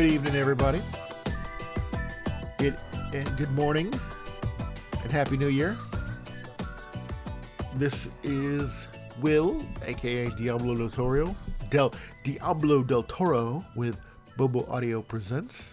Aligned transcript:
Good 0.00 0.12
evening, 0.12 0.36
everybody. 0.36 0.80
It, 2.58 2.74
and 3.12 3.36
good 3.36 3.50
morning, 3.50 3.92
and 5.02 5.12
Happy 5.12 5.36
New 5.36 5.48
Year. 5.48 5.76
This 7.74 8.08
is 8.22 8.88
Will, 9.20 9.62
aka 9.84 10.30
Diablo 10.30 10.74
del 10.74 10.88
Toro, 10.88 11.36
Del 11.68 11.92
Diablo 12.24 12.82
del 12.82 13.02
Toro, 13.02 13.62
with 13.76 13.98
Bobo 14.38 14.64
Audio 14.70 15.02
Presents, 15.02 15.64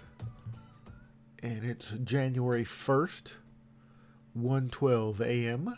and 1.42 1.64
it's 1.64 1.92
January 2.03 2.66
first, 2.66 3.31
1:12 4.38 5.22
a.m. 5.22 5.78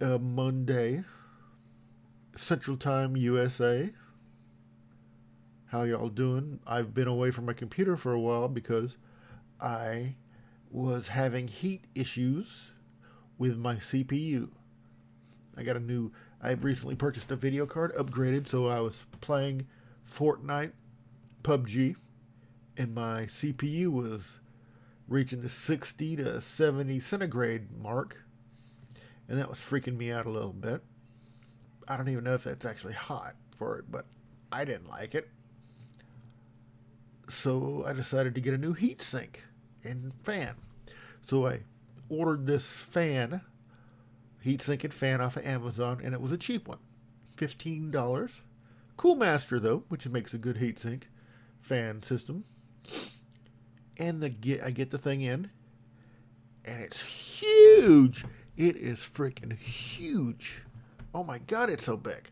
Uh, 0.00 0.18
Monday, 0.18 1.02
Central 2.36 2.76
Time, 2.76 3.16
USA. 3.16 3.90
How 5.72 5.84
y'all 5.84 6.10
doing? 6.10 6.60
I've 6.66 6.92
been 6.92 7.08
away 7.08 7.30
from 7.30 7.46
my 7.46 7.54
computer 7.54 7.96
for 7.96 8.12
a 8.12 8.20
while 8.20 8.46
because 8.46 8.98
I 9.58 10.16
was 10.70 11.08
having 11.08 11.48
heat 11.48 11.84
issues 11.94 12.72
with 13.38 13.56
my 13.56 13.76
CPU. 13.76 14.50
I 15.56 15.62
got 15.62 15.76
a 15.76 15.80
new 15.80 16.12
I've 16.42 16.62
recently 16.62 16.94
purchased 16.94 17.32
a 17.32 17.36
video 17.36 17.64
card, 17.64 17.94
upgraded, 17.94 18.48
so 18.48 18.66
I 18.66 18.80
was 18.80 19.06
playing 19.22 19.66
Fortnite, 20.06 20.72
PUBG, 21.42 21.96
and 22.76 22.94
my 22.94 23.22
CPU 23.22 23.86
was 23.86 24.24
reaching 25.08 25.40
the 25.40 25.48
60 25.48 26.16
to 26.16 26.42
70 26.42 27.00
centigrade 27.00 27.68
mark, 27.80 28.18
and 29.26 29.38
that 29.38 29.48
was 29.48 29.60
freaking 29.60 29.96
me 29.96 30.12
out 30.12 30.26
a 30.26 30.30
little 30.30 30.52
bit. 30.52 30.82
I 31.88 31.96
don't 31.96 32.10
even 32.10 32.24
know 32.24 32.34
if 32.34 32.44
that's 32.44 32.66
actually 32.66 32.92
hot 32.92 33.36
for 33.56 33.78
it, 33.78 33.86
but 33.90 34.04
I 34.52 34.66
didn't 34.66 34.90
like 34.90 35.14
it. 35.14 35.30
So 37.28 37.84
I 37.86 37.92
decided 37.92 38.34
to 38.34 38.40
get 38.40 38.54
a 38.54 38.58
new 38.58 38.72
heat 38.72 39.00
sink 39.02 39.44
and 39.84 40.12
fan. 40.22 40.54
So 41.26 41.46
I 41.46 41.60
ordered 42.08 42.46
this 42.46 42.66
fan, 42.66 43.42
heat 44.40 44.62
sink 44.62 44.84
and 44.84 44.92
fan 44.92 45.20
off 45.20 45.36
of 45.36 45.46
Amazon, 45.46 46.00
and 46.02 46.14
it 46.14 46.20
was 46.20 46.32
a 46.32 46.38
cheap 46.38 46.68
one. 46.68 46.78
$15. 47.36 48.40
Cool 48.96 49.16
Master 49.16 49.58
though, 49.58 49.84
which 49.88 50.06
makes 50.08 50.34
a 50.34 50.38
good 50.38 50.58
heat 50.58 50.78
sink 50.78 51.08
fan 51.60 52.02
system. 52.02 52.44
And 53.96 54.22
the 54.22 54.28
get 54.28 54.62
I 54.62 54.70
get 54.70 54.90
the 54.90 54.98
thing 54.98 55.22
in, 55.22 55.50
and 56.64 56.80
it's 56.80 57.02
huge. 57.02 58.24
It 58.56 58.76
is 58.76 58.98
freaking 58.98 59.56
huge. 59.56 60.62
Oh 61.14 61.24
my 61.24 61.38
god, 61.38 61.70
it's 61.70 61.84
so 61.84 61.96
big. 61.96 62.30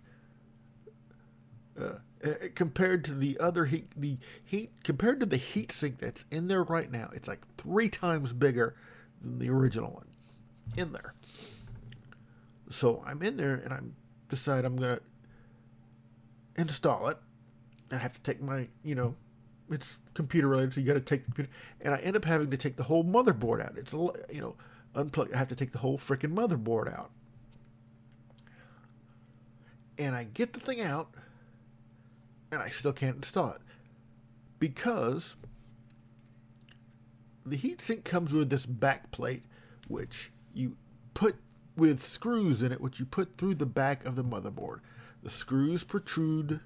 Uh, 1.81 1.99
uh, 2.25 2.49
compared 2.55 3.05
to 3.05 3.15
the 3.15 3.39
other 3.39 3.67
heat, 3.67 3.87
the 3.97 4.19
heat 4.45 4.71
compared 4.85 5.21
to 5.21 5.27
the 5.27 5.37
heat 5.37 5.73
sink 5.73 5.99
that's 5.99 6.25
in 6.31 6.49
there 6.49 6.63
right 6.63 6.91
now, 6.91 7.11
it's 7.13 7.29
like 7.29 7.41
three 7.57 7.89
times 7.89 8.33
bigger 8.33 8.75
than 9.21 9.39
the 9.39 9.51
original 9.51 9.91
one 9.91 10.07
in 10.77 10.93
there. 10.93 11.15
So 12.71 13.03
I'm 13.07 13.23
in 13.23 13.37
there 13.37 13.55
and 13.55 13.73
I'm 13.73 13.97
decide 14.29 14.65
I'm 14.65 14.77
gonna 14.77 15.01
install 16.57 17.09
it. 17.09 17.19
I 17.91 17.97
have 17.97 18.13
to 18.13 18.21
take 18.21 18.41
my, 18.41 18.69
you 18.85 18.95
know, 18.95 19.17
it's 19.71 19.99
computer 20.15 20.49
related, 20.49 20.75
so 20.75 20.81
you 20.81 20.87
got 20.87 20.95
to 20.95 21.01
take 21.01 21.25
the 21.25 21.27
computer, 21.27 21.51
and 21.81 21.95
I 21.95 21.99
end 21.99 22.17
up 22.17 22.25
having 22.25 22.51
to 22.51 22.57
take 22.57 22.77
the 22.77 22.85
whole 22.85 23.05
motherboard 23.05 23.65
out. 23.65 23.77
It's 23.77 23.93
a, 23.93 23.97
you 24.33 24.41
know, 24.41 24.57
unplug. 24.95 25.35
I 25.35 25.39
have 25.39 25.49
to 25.49 25.57
take 25.57 25.73
the 25.73 25.79
whole 25.79 25.99
freaking 25.99 26.35
motherboard 26.35 26.93
out, 26.93 27.11
and 29.99 30.15
I 30.15 30.25
get 30.25 30.53
the 30.53 30.61
thing 30.61 30.81
out, 30.81 31.15
and 32.51 32.63
I 32.63 32.71
still 32.71 32.93
can't 32.93 33.17
install 33.17 33.51
it 33.51 33.61
because 34.59 35.35
the 37.45 37.57
heatsink 37.57 38.05
comes 38.05 38.33
with 38.33 38.51
this 38.51 38.67
back 38.67 39.11
plate, 39.11 39.43
which 39.89 40.31
you 40.55 40.77
put 41.15 41.37
with 41.77 42.05
screws 42.05 42.63
in 42.63 42.73
it, 42.73 42.81
which 42.81 43.01
you 43.01 43.07
put 43.07 43.37
through 43.37 43.55
the 43.55 43.67
back 43.67 44.05
of 44.05 44.17
the 44.17 44.25
motherboard. 44.25 44.81
The 45.23 45.31
screws 45.31 45.85
protrude 45.85 46.61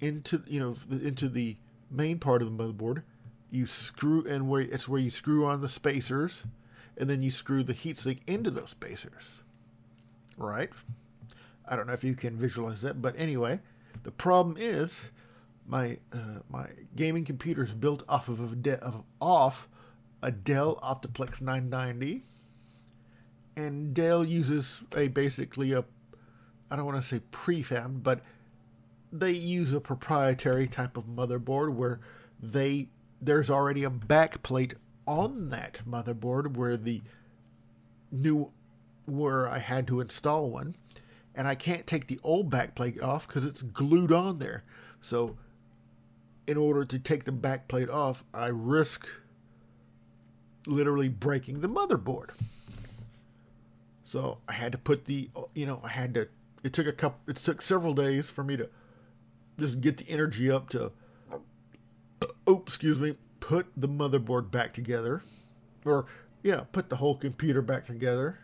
into 0.00 0.42
you 0.46 0.60
know 0.60 0.76
into 0.90 1.28
the 1.28 1.56
main 1.90 2.18
part 2.18 2.42
of 2.42 2.56
the 2.56 2.64
motherboard. 2.64 3.02
You 3.50 3.66
screw 3.66 4.26
and 4.26 4.48
where 4.48 4.62
it's 4.62 4.88
where 4.88 5.00
you 5.00 5.10
screw 5.10 5.44
on 5.44 5.60
the 5.60 5.68
spacers, 5.68 6.44
and 6.96 7.10
then 7.10 7.22
you 7.22 7.30
screw 7.30 7.62
the 7.62 7.74
heatsink 7.74 8.20
into 8.26 8.50
those 8.50 8.70
spacers. 8.70 9.24
Right? 10.36 10.70
I 11.66 11.76
don't 11.76 11.86
know 11.86 11.92
if 11.92 12.04
you 12.04 12.14
can 12.14 12.36
visualize 12.36 12.82
that, 12.82 13.00
but 13.00 13.14
anyway, 13.16 13.60
the 14.02 14.10
problem 14.10 14.56
is 14.58 14.94
my 15.66 15.98
uh, 16.12 16.40
my 16.48 16.66
gaming 16.94 17.24
computer 17.24 17.64
is 17.64 17.74
built 17.74 18.02
off 18.08 18.28
of 18.28 18.52
a 18.52 18.56
de- 18.56 18.82
of, 18.82 19.02
off 19.20 19.68
a 20.22 20.30
Dell 20.30 20.78
Optiplex 20.82 21.40
990, 21.40 22.22
and 23.56 23.94
Dell 23.94 24.24
uses 24.24 24.82
a 24.96 25.08
basically 25.08 25.72
a 25.72 25.84
I 26.70 26.76
don't 26.76 26.86
want 26.86 27.00
to 27.00 27.06
say 27.06 27.20
prefab, 27.30 28.02
but 28.02 28.20
they 29.12 29.32
use 29.32 29.72
a 29.72 29.80
proprietary 29.80 30.66
type 30.66 30.96
of 30.96 31.04
motherboard 31.04 31.74
where 31.74 32.00
they 32.42 32.88
there's 33.20 33.50
already 33.50 33.84
a 33.84 33.90
backplate 33.90 34.74
on 35.06 35.48
that 35.50 35.80
motherboard 35.88 36.56
where 36.56 36.76
the 36.76 37.02
new 38.10 38.50
where 39.06 39.48
I 39.48 39.58
had 39.58 39.86
to 39.88 40.00
install 40.00 40.50
one 40.50 40.74
and 41.34 41.48
I 41.48 41.54
can't 41.54 41.86
take 41.86 42.06
the 42.06 42.20
old 42.22 42.50
back 42.50 42.74
plate 42.74 43.00
off 43.00 43.26
because 43.26 43.44
it's 43.44 43.62
glued 43.62 44.12
on 44.12 44.38
there. 44.38 44.62
So, 45.00 45.36
in 46.46 46.56
order 46.56 46.84
to 46.84 46.98
take 46.98 47.24
the 47.24 47.32
back 47.32 47.68
plate 47.68 47.88
off, 47.90 48.24
I 48.32 48.46
risk 48.46 49.08
literally 50.66 51.08
breaking 51.08 51.60
the 51.60 51.68
motherboard. 51.68 52.30
So 54.04 54.38
I 54.48 54.52
had 54.52 54.72
to 54.72 54.78
put 54.78 55.06
the, 55.06 55.30
you 55.54 55.66
know, 55.66 55.80
I 55.82 55.88
had 55.88 56.14
to. 56.14 56.28
It 56.62 56.72
took 56.72 56.86
a 56.86 56.92
couple. 56.92 57.18
It 57.26 57.36
took 57.36 57.60
several 57.60 57.94
days 57.94 58.26
for 58.26 58.44
me 58.44 58.56
to 58.56 58.68
just 59.58 59.80
get 59.80 59.98
the 59.98 60.08
energy 60.08 60.50
up 60.50 60.68
to. 60.70 60.92
Oh, 62.46 62.62
excuse 62.66 62.98
me. 62.98 63.16
Put 63.40 63.66
the 63.74 63.88
motherboard 63.88 64.50
back 64.50 64.74
together, 64.74 65.22
or 65.84 66.04
yeah, 66.42 66.64
put 66.72 66.90
the 66.90 66.96
whole 66.96 67.14
computer 67.14 67.62
back 67.62 67.86
together. 67.86 68.38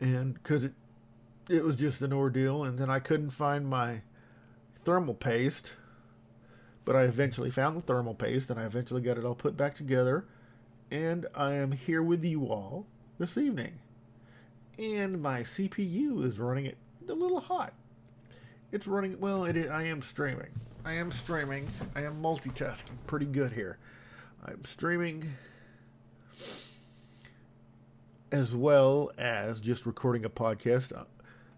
And 0.00 0.34
because 0.34 0.64
it 0.64 0.72
it 1.48 1.64
was 1.64 1.76
just 1.76 2.00
an 2.02 2.12
ordeal. 2.12 2.64
And 2.64 2.78
then 2.78 2.90
I 2.90 2.98
couldn't 2.98 3.30
find 3.30 3.66
my 3.66 4.02
thermal 4.84 5.14
paste, 5.14 5.72
but 6.84 6.96
I 6.96 7.02
eventually 7.02 7.50
found 7.50 7.76
the 7.76 7.82
thermal 7.82 8.14
paste, 8.14 8.50
and 8.50 8.58
I 8.58 8.64
eventually 8.64 9.02
got 9.02 9.18
it 9.18 9.24
all 9.24 9.34
put 9.34 9.56
back 9.56 9.74
together. 9.74 10.24
And 10.90 11.26
I 11.34 11.54
am 11.54 11.72
here 11.72 12.02
with 12.02 12.24
you 12.24 12.46
all 12.46 12.86
this 13.18 13.38
evening. 13.38 13.78
And 14.78 15.22
my 15.22 15.42
CPU 15.42 16.24
is 16.24 16.38
running 16.38 16.66
it 16.66 16.76
a 17.08 17.12
little 17.12 17.40
hot. 17.40 17.72
It's 18.72 18.86
running 18.86 19.20
well. 19.20 19.44
It 19.44 19.68
I 19.68 19.84
am 19.84 20.02
streaming. 20.02 20.48
I 20.84 20.94
am 20.94 21.12
streaming. 21.12 21.68
I 21.94 22.02
am 22.02 22.22
multitasking 22.22 22.96
pretty 23.06 23.26
good 23.26 23.52
here. 23.52 23.78
I'm 24.44 24.64
streaming 24.64 25.34
as 28.32 28.54
well 28.54 29.12
as 29.18 29.60
just 29.60 29.86
recording 29.86 30.24
a 30.24 30.30
podcast. 30.30 30.92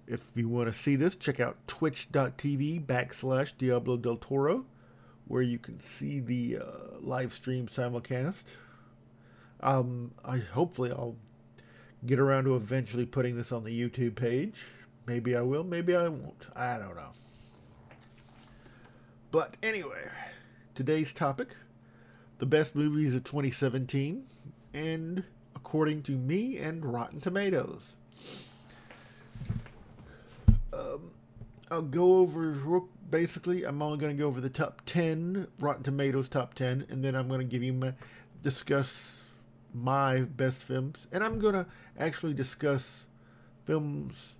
If 0.06 0.20
you 0.34 0.48
want 0.48 0.72
to 0.72 0.78
see 0.78 0.96
this, 0.96 1.16
check 1.16 1.40
out 1.40 1.56
twitch.tv 1.66 2.84
backslash 2.84 3.52
Diablo 3.56 3.96
del 3.96 4.16
Toro, 4.16 4.66
where 5.26 5.42
you 5.42 5.58
can 5.58 5.80
see 5.80 6.20
the 6.20 6.58
uh, 6.58 6.98
live 7.00 7.32
stream 7.32 7.66
simulcast. 7.66 8.44
Um, 9.60 10.12
I 10.24 10.38
hopefully 10.38 10.90
I'll 10.90 11.16
get 12.04 12.18
around 12.18 12.44
to 12.44 12.56
eventually 12.56 13.06
putting 13.06 13.36
this 13.36 13.50
on 13.50 13.64
the 13.64 13.70
YouTube 13.70 14.14
page. 14.16 14.56
Maybe 15.06 15.34
I 15.34 15.40
will, 15.40 15.64
maybe 15.64 15.96
I 15.96 16.08
won't. 16.08 16.46
I 16.54 16.76
don't 16.76 16.96
know. 16.96 17.12
But 19.30 19.56
anyway, 19.62 20.10
today's 20.74 21.12
topic 21.12 21.56
the 22.38 22.46
best 22.46 22.74
movies 22.74 23.14
of 23.14 23.24
2017, 23.24 24.24
and 24.72 25.24
according 25.54 26.02
to 26.02 26.12
me 26.12 26.58
and 26.58 26.84
Rotten 26.84 27.20
Tomatoes. 27.20 27.94
Um, 30.74 31.10
I'll 31.70 31.82
go 31.82 32.18
over 32.18 32.82
basically. 33.08 33.64
I'm 33.64 33.80
only 33.80 33.98
going 33.98 34.16
to 34.16 34.20
go 34.20 34.26
over 34.26 34.40
the 34.40 34.50
top 34.50 34.82
10 34.86 35.48
Rotten 35.60 35.82
Tomatoes 35.82 36.28
top 36.28 36.54
10, 36.54 36.86
and 36.88 37.04
then 37.04 37.14
I'm 37.14 37.28
going 37.28 37.40
to 37.40 37.46
give 37.46 37.62
you 37.62 37.72
my 37.72 37.94
discuss 38.42 39.22
my 39.72 40.20
best 40.20 40.62
films, 40.62 41.06
and 41.10 41.24
I'm 41.24 41.38
going 41.38 41.54
to 41.54 41.66
actually 41.98 42.34
discuss 42.34 43.04
films 43.64 44.34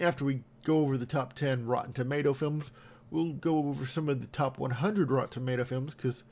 after 0.00 0.24
we 0.24 0.42
go 0.64 0.78
over 0.78 0.96
the 0.96 1.06
top 1.06 1.32
10 1.34 1.66
Rotten 1.66 1.92
Tomato 1.92 2.34
films. 2.34 2.70
We'll 3.10 3.32
go 3.32 3.58
over 3.58 3.86
some 3.86 4.08
of 4.08 4.20
the 4.20 4.26
top 4.26 4.58
100 4.58 5.10
Rotten 5.10 5.30
Tomato 5.30 5.64
films 5.64 5.94
because 5.94 6.24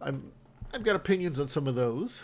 I'm 0.00 0.32
I've 0.72 0.84
got 0.84 0.96
opinions 0.96 1.38
on 1.38 1.48
some 1.48 1.66
of 1.66 1.74
those. 1.74 2.20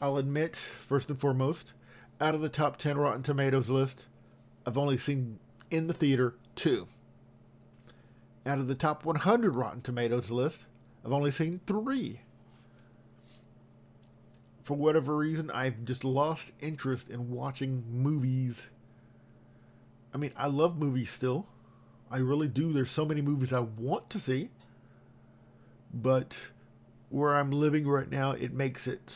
I'll 0.00 0.18
admit, 0.18 0.56
first 0.56 1.08
and 1.08 1.18
foremost, 1.18 1.72
out 2.20 2.34
of 2.34 2.40
the 2.40 2.48
top 2.48 2.76
10 2.76 2.98
Rotten 2.98 3.22
Tomatoes 3.22 3.70
list, 3.70 4.04
I've 4.70 4.78
only 4.78 4.98
seen 4.98 5.40
in 5.72 5.88
the 5.88 5.92
theater 5.92 6.36
two. 6.54 6.86
out 8.46 8.60
of 8.60 8.68
the 8.68 8.76
top 8.76 9.04
100 9.04 9.56
Rotten 9.56 9.80
Tomatoes 9.80 10.30
list, 10.30 10.64
I've 11.04 11.12
only 11.12 11.32
seen 11.32 11.60
three. 11.66 12.20
For 14.62 14.76
whatever 14.76 15.16
reason, 15.16 15.50
I've 15.50 15.84
just 15.84 16.04
lost 16.04 16.52
interest 16.60 17.10
in 17.10 17.32
watching 17.32 17.82
movies. 17.90 18.68
I 20.14 20.18
mean, 20.18 20.30
I 20.36 20.46
love 20.46 20.78
movies 20.78 21.10
still. 21.10 21.46
I 22.08 22.18
really 22.18 22.46
do. 22.46 22.72
There's 22.72 22.92
so 22.92 23.04
many 23.04 23.22
movies 23.22 23.52
I 23.52 23.58
want 23.58 24.08
to 24.10 24.20
see. 24.20 24.50
But 25.92 26.36
where 27.08 27.34
I'm 27.34 27.50
living 27.50 27.88
right 27.88 28.08
now, 28.08 28.30
it 28.30 28.52
makes 28.52 28.86
it. 28.86 29.12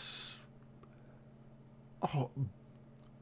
Oh, 2.02 2.30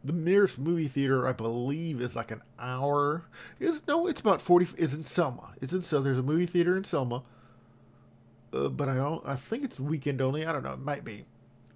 the 0.04 0.12
nearest 0.12 0.58
movie 0.58 0.88
theater, 0.88 1.26
I 1.26 1.32
believe, 1.32 2.00
is 2.00 2.16
like 2.16 2.30
an 2.30 2.42
hour. 2.58 3.24
Is 3.60 3.80
no, 3.86 4.06
it's 4.06 4.20
about 4.20 4.40
forty. 4.40 4.66
It's 4.76 4.92
in 4.92 5.04
Selma. 5.04 5.54
It's 5.60 5.72
in 5.72 5.82
Selma. 5.82 6.04
There's 6.04 6.18
a 6.18 6.22
movie 6.22 6.46
theater 6.46 6.76
in 6.76 6.84
Selma, 6.84 7.22
uh, 8.52 8.68
but 8.68 8.88
I 8.88 8.94
don't. 8.94 9.22
I 9.26 9.36
think 9.36 9.64
it's 9.64 9.78
weekend 9.78 10.20
only. 10.20 10.44
I 10.44 10.52
don't 10.52 10.64
know. 10.64 10.72
It 10.72 10.80
might 10.80 11.04
be 11.04 11.24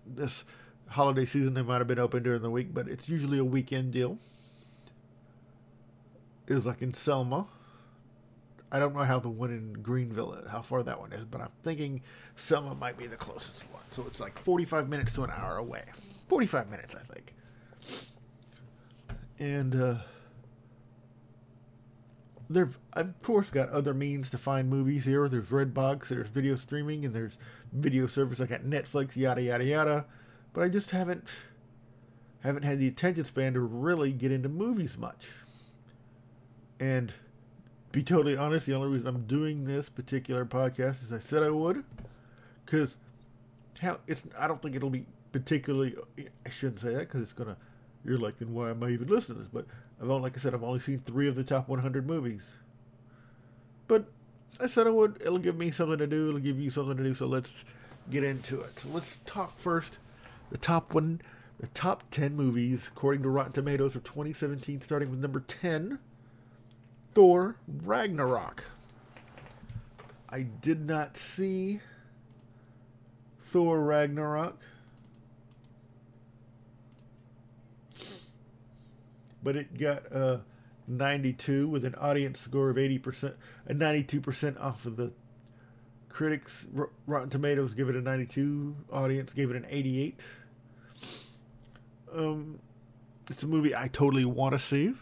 this 0.05 0.45
holiday 0.89 1.25
season. 1.25 1.55
They 1.55 1.63
might 1.63 1.79
have 1.79 1.87
been 1.87 1.99
open 1.99 2.23
during 2.23 2.43
the 2.43 2.51
week, 2.51 2.75
but 2.75 2.89
it's 2.89 3.09
usually 3.09 3.39
a 3.39 3.45
weekend 3.45 3.93
deal. 3.93 4.19
It 6.47 6.55
was 6.55 6.67
like 6.67 6.83
in 6.83 6.95
Selma. 6.95 7.47
I 8.71 8.81
don't 8.81 8.95
know 8.95 9.05
how 9.05 9.21
the 9.21 9.29
one 9.29 9.51
in 9.51 9.75
Greenville, 9.75 10.35
is, 10.35 10.49
how 10.49 10.61
far 10.61 10.83
that 10.83 11.01
one 11.01 11.13
is, 11.13 11.25
but 11.25 11.41
I'm 11.41 11.51
thinking 11.63 12.03
Selma 12.35 12.75
might 12.75 12.99
be 12.99 13.07
the 13.07 13.17
closest 13.17 13.63
one. 13.71 13.83
So 13.93 14.05
it's 14.09 14.19
like 14.19 14.37
45 14.41 14.89
minutes 14.89 15.13
to 15.13 15.23
an 15.23 15.31
hour 15.31 15.57
away. 15.57 15.85
45 16.29 16.69
minutes, 16.69 16.95
I 16.95 17.15
think. 17.15 17.33
And 19.39 19.75
uh, 19.75 19.95
they've, 22.49 22.79
of 22.95 23.23
course, 23.23 23.51
got 23.51 23.69
other 23.71 23.93
means 23.93 24.31
to 24.31 24.39
find 24.39 24.69
movies 24.69 25.05
here. 25.05 25.29
There's 25.29 25.47
Redbox, 25.47 26.09
there's 26.09 26.29
video 26.29 26.57
streaming, 26.57 27.05
and 27.05 27.15
there's 27.15 27.39
video 27.73 28.07
service. 28.07 28.41
I 28.41 28.47
got 28.47 28.63
Netflix, 28.63 29.17
yada 29.17 29.43
yada 29.43 29.65
yada. 29.65 30.05
But 30.53 30.65
I 30.65 30.69
just 30.69 30.91
haven't 30.91 31.29
haven't 32.41 32.63
had 32.63 32.79
the 32.79 32.89
attention 32.89 33.25
span 33.25 33.55
to 33.55 33.61
really 33.61 34.13
get 34.13 34.33
into 34.33 34.49
movies 34.49 34.97
much. 34.97 35.27
And 36.79 37.13
be 37.93 38.03
totally 38.03 38.37
honest, 38.37 38.67
the 38.67 38.75
only 38.75 38.89
reason 38.89 39.09
I'm 39.09 39.27
doing 39.27 39.65
this 39.65 39.89
particular 39.89 40.45
podcast 40.45 41.05
is 41.05 41.13
I 41.13 41.19
said 41.19 41.43
I 41.43 41.51
would, 41.51 41.85
because 42.65 42.97
how 43.81 43.99
it's 44.07 44.25
I 44.39 44.47
don't 44.47 44.63
think 44.63 44.77
it'll 44.77 44.91
be 44.91 45.07
particularly. 45.33 45.95
I 46.45 46.51
shouldn't 46.51 46.81
say 46.81 46.95
that 46.95 47.01
because 47.01 47.23
it's 47.23 47.33
gonna. 47.33 47.57
You're 48.07 48.19
like, 48.19 48.39
then 48.39 48.55
why 48.55 48.71
am 48.71 48.83
I 48.83 48.91
even 48.91 49.09
listening 49.09 49.39
to 49.39 49.43
this? 49.43 49.51
But 49.53 49.67
I've 50.01 50.09
only, 50.09 50.23
like 50.23 50.37
I 50.37 50.41
said, 50.41 50.55
I've 50.55 50.63
only 50.63 50.81
seen 50.81 51.01
three 51.01 51.29
of 51.29 51.35
the 51.35 51.45
top 51.45 51.69
100 51.69 52.07
movies. 52.07 52.45
But 53.89 54.07
I 54.61 54.67
said 54.67 54.87
I 54.87 54.91
would. 54.91 55.21
It'll 55.21 55.39
give 55.39 55.57
me 55.57 55.71
something 55.71 55.99
to 55.99 56.07
do. 56.07 56.29
It'll 56.29 56.41
give 56.41 56.59
you 56.59 56.71
something 56.71 56.97
to 56.97 57.03
do. 57.03 57.15
So 57.15 57.27
let's 57.27 57.65
get 58.11 58.23
into 58.23 58.61
it. 58.61 58.79
So 58.79 58.89
let's 58.93 59.19
talk 59.27 59.59
first. 59.59 59.99
The 60.51 60.59
top 60.59 60.95
one, 60.95 61.21
the 61.59 61.67
top 61.69 62.05
10 62.11 62.37
movies 62.37 62.89
according 62.93 63.23
to 63.25 63.29
Rotten 63.29 63.53
Tomatoes 63.53 63.95
for 63.95 64.01
2017, 64.01 64.81
starting 64.81 65.11
with 65.11 65.19
number 65.19 65.41
10. 65.41 65.99
Thor 67.15 67.57
Ragnarok. 67.67 68.65
I 70.29 70.43
did 70.43 70.87
not 70.87 71.17
see 71.17 71.81
Thor 73.41 73.81
Ragnarok. 73.81 74.59
But 79.47 79.55
it 79.55 79.79
got 79.79 80.13
uh, 80.13 80.39
92 80.89 81.69
with 81.69 81.85
an 81.85 81.95
audience 81.95 82.41
score 82.41 82.69
of 82.69 82.79
80%, 82.79 83.33
a 83.69 83.75
92% 83.75 84.61
off 84.61 84.85
of 84.87 84.97
the 84.97 85.13
critics. 86.09 86.67
Rotten 87.07 87.31
Tomatoes 87.31 87.73
gave 87.73 87.89
it 87.89 87.95
a 87.95 88.01
92, 88.01 88.75
audience 88.91 89.33
gave 89.33 89.51
it 89.51 89.55
an 89.55 89.65
88. 89.71 90.21
Um, 92.13 92.59
it's 93.31 93.45
a 93.45 93.47
movie 93.47 93.73
I 93.73 93.87
totally 93.87 94.25
want 94.25 94.55
to 94.55 94.59
see 94.59 94.95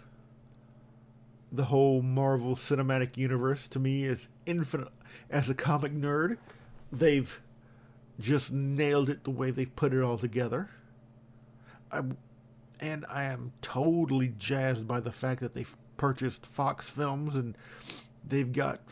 the 1.50 1.64
whole 1.64 2.02
Marvel 2.02 2.54
Cinematic 2.54 3.16
Universe 3.16 3.66
to 3.68 3.78
me 3.78 4.04
is 4.04 4.28
infinite. 4.44 4.92
As 5.30 5.48
a 5.48 5.54
comic 5.54 5.94
nerd, 5.94 6.36
they've 6.92 7.40
just 8.20 8.52
nailed 8.52 9.08
it 9.08 9.24
the 9.24 9.30
way 9.30 9.50
they've 9.50 9.74
put 9.74 9.94
it 9.94 10.02
all 10.02 10.18
together. 10.18 10.68
I, 11.90 12.02
and 12.84 13.06
I 13.08 13.24
am 13.24 13.52
totally 13.62 14.34
jazzed 14.36 14.86
by 14.86 15.00
the 15.00 15.10
fact 15.10 15.40
that 15.40 15.54
they've 15.54 15.74
purchased 15.96 16.44
Fox 16.44 16.90
Films 16.90 17.34
and 17.34 17.56
they've 18.26 18.52
got 18.52 18.82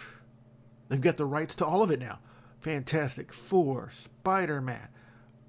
they've 0.88 1.00
got 1.00 1.18
the 1.18 1.26
rights 1.26 1.54
to 1.56 1.66
all 1.66 1.82
of 1.82 1.90
it 1.90 2.00
now. 2.00 2.18
Fantastic 2.60 3.34
Four, 3.34 3.90
Spider 3.90 4.62
Man. 4.62 4.88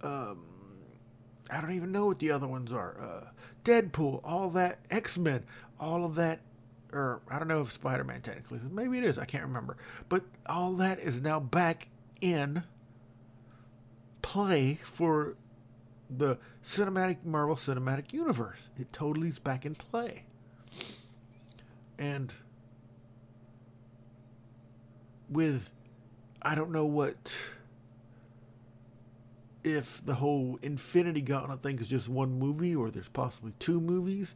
Um, 0.02 0.46
I 1.50 1.62
don't 1.62 1.72
even 1.72 1.94
know 1.94 2.08
what 2.08 2.20
the 2.20 2.32
other 2.32 2.48
ones 2.48 2.74
are. 2.74 2.98
Uh, 3.00 3.30
Deadpool, 3.64 4.20
all 4.26 4.50
that 4.50 4.80
X 4.92 5.18
Men, 5.18 5.46
all 5.80 6.04
of 6.04 6.16
that 6.16 6.42
or 6.92 7.22
I 7.30 7.40
don't 7.40 7.48
know 7.48 7.62
if 7.62 7.72
Spider 7.72 8.04
Man 8.04 8.22
technically, 8.22 8.60
maybe 8.70 8.98
it 8.98 9.06
is, 9.06 9.18
I 9.18 9.24
can't 9.24 9.46
remember. 9.46 9.78
But 10.10 10.24
all 10.48 10.74
that 10.74 11.00
is 11.00 11.22
now 11.22 11.40
back 11.40 11.88
in 12.20 12.64
play 14.22 14.80
for 14.84 15.38
the 16.18 16.38
cinematic 16.64 17.24
Marvel 17.24 17.56
Cinematic 17.56 18.14
Universe. 18.14 18.70
It 18.80 18.92
totally 18.94 19.30
is 19.30 19.40
back 19.40 19.66
in 19.66 19.76
play. 19.76 20.24
And 21.98 22.34
with, 25.30 25.72
I 26.42 26.56
don't 26.56 26.72
know 26.72 26.86
what, 26.86 27.34
if 29.64 30.04
the 30.06 30.16
whole 30.16 30.60
Infinity 30.62 31.22
Gauntlet 31.22 31.62
thing 31.62 31.80
is 31.80 31.88
just 31.88 32.10
one 32.10 32.38
movie 32.38 32.76
or 32.76 32.90
there's 32.90 33.10
possibly 33.10 33.54
two 33.60 33.80
movies. 33.80 34.36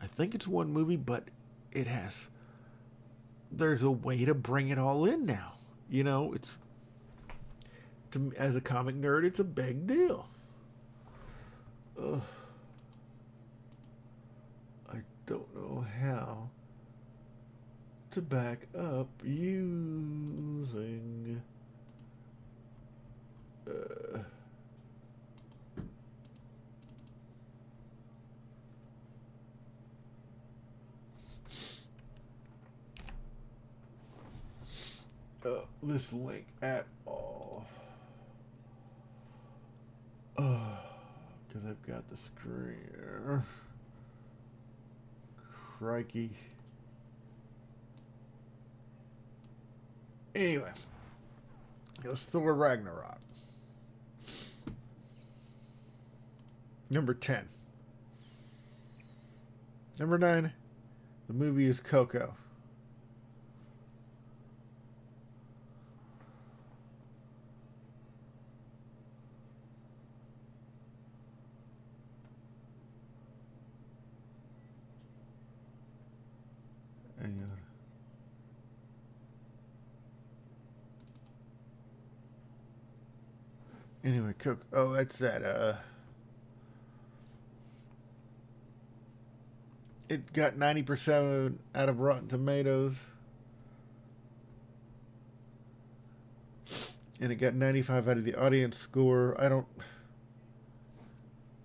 I 0.00 0.06
think 0.06 0.34
it's 0.34 0.48
one 0.48 0.72
movie, 0.72 0.96
but 0.96 1.24
it 1.72 1.86
has 1.86 2.26
there's 3.50 3.82
a 3.82 3.90
way 3.90 4.24
to 4.24 4.34
bring 4.34 4.68
it 4.68 4.78
all 4.78 5.04
in 5.04 5.24
now. 5.24 5.52
You 5.88 6.04
know, 6.04 6.32
it's 6.32 6.56
to, 8.12 8.32
as 8.36 8.56
a 8.56 8.60
comic 8.60 8.96
nerd, 8.96 9.24
it's 9.24 9.38
a 9.38 9.44
big 9.44 9.86
deal. 9.86 10.28
Ugh. 11.98 12.20
I 14.92 14.96
don't 15.26 15.54
know 15.54 15.84
how 16.00 16.50
to 18.10 18.20
back 18.20 18.66
up 18.78 19.08
using. 19.24 20.62
Uh, 23.66 24.18
uh, 35.44 35.50
this 35.82 36.12
link 36.12 36.46
at 36.62 36.86
all. 37.06 37.66
Because 41.56 41.70
I've 41.70 41.86
got 41.86 42.10
the 42.10 42.16
screen. 42.16 43.42
Crikey. 45.78 46.30
Anyway, 50.34 50.72
it 52.04 52.10
was 52.10 52.20
Thor 52.20 52.52
Ragnarok. 52.52 53.20
Number 56.90 57.14
10. 57.14 57.48
Number 59.98 60.18
9, 60.18 60.52
the 61.26 61.32
movie 61.32 61.66
is 61.66 61.80
Coco. 61.80 62.34
Anyway, 84.06 84.34
cook. 84.38 84.60
Oh, 84.72 84.92
that's 84.92 85.16
that. 85.18 85.42
Uh, 85.42 85.74
it 90.08 90.32
got 90.32 90.56
ninety 90.56 90.84
percent 90.84 91.60
out 91.74 91.88
of 91.88 91.98
Rotten 91.98 92.28
Tomatoes, 92.28 92.94
and 97.20 97.32
it 97.32 97.34
got 97.34 97.54
ninety-five 97.54 98.08
out 98.08 98.16
of 98.16 98.22
the 98.22 98.36
audience 98.36 98.78
score. 98.78 99.34
I 99.40 99.48
don't. 99.48 99.66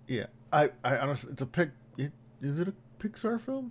Yeah, 0.08 0.26
I. 0.52 0.70
I 0.82 0.96
honestly, 0.96 1.30
it's 1.30 1.42
a 1.42 1.46
pic. 1.46 1.70
It, 1.96 2.10
is 2.40 2.58
it 2.58 2.66
a 2.66 2.74
Pixar 2.98 3.40
film? 3.40 3.70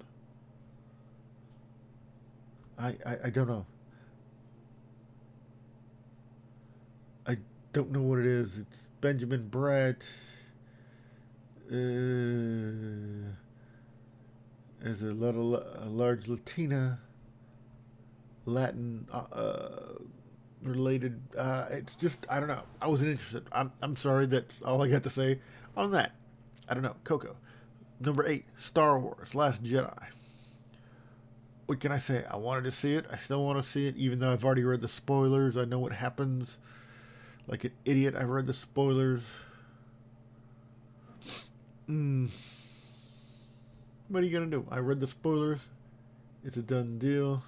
I, 2.79 2.95
I. 3.05 3.17
I 3.25 3.29
don't 3.31 3.49
know. 3.49 3.65
Don't 7.73 7.91
know 7.91 8.01
what 8.01 8.19
it 8.19 8.25
is. 8.25 8.57
It's 8.57 8.87
Benjamin 8.99 9.49
Bratt. 9.49 10.03
Uh, 11.71 13.31
as 14.83 15.01
a 15.01 15.13
little 15.13 15.55
a 15.55 15.85
large 15.85 16.27
Latina, 16.27 16.99
Latin 18.45 19.07
uh, 19.13 19.23
uh, 19.31 19.93
related. 20.61 21.21
Uh, 21.37 21.67
it's 21.71 21.95
just 21.95 22.25
I 22.29 22.39
don't 22.39 22.49
know. 22.49 22.63
I 22.81 22.87
wasn't 22.87 23.11
interested. 23.11 23.45
I'm 23.51 23.71
I'm 23.81 23.95
sorry. 23.95 24.25
That's 24.25 24.61
all 24.63 24.81
I 24.81 24.89
got 24.89 25.03
to 25.03 25.09
say 25.09 25.39
on 25.77 25.91
that. 25.91 26.11
I 26.67 26.73
don't 26.73 26.83
know. 26.83 26.95
Coco. 27.03 27.35
Number 27.99 28.27
eight, 28.27 28.45
Star 28.57 28.99
Wars: 28.99 29.33
Last 29.33 29.63
Jedi. 29.63 30.03
What 31.67 31.79
can 31.79 31.93
I 31.93 31.99
say? 31.99 32.25
I 32.29 32.35
wanted 32.35 32.65
to 32.65 32.71
see 32.71 32.95
it. 32.95 33.05
I 33.09 33.15
still 33.15 33.45
want 33.45 33.63
to 33.63 33.69
see 33.69 33.87
it, 33.87 33.95
even 33.95 34.19
though 34.19 34.33
I've 34.33 34.43
already 34.43 34.63
read 34.63 34.81
the 34.81 34.89
spoilers. 34.89 35.55
I 35.55 35.63
know 35.63 35.79
what 35.79 35.93
happens. 35.93 36.57
Like 37.51 37.65
an 37.65 37.73
idiot, 37.83 38.15
I 38.17 38.23
read 38.23 38.45
the 38.45 38.53
spoilers. 38.53 39.25
Hmm. 41.85 42.27
What 44.07 44.23
are 44.23 44.25
you 44.25 44.31
gonna 44.31 44.49
do? 44.49 44.65
I 44.71 44.79
read 44.79 45.01
the 45.01 45.07
spoilers. 45.07 45.59
It's 46.45 46.55
a 46.55 46.61
done 46.61 46.97
deal. 46.97 47.43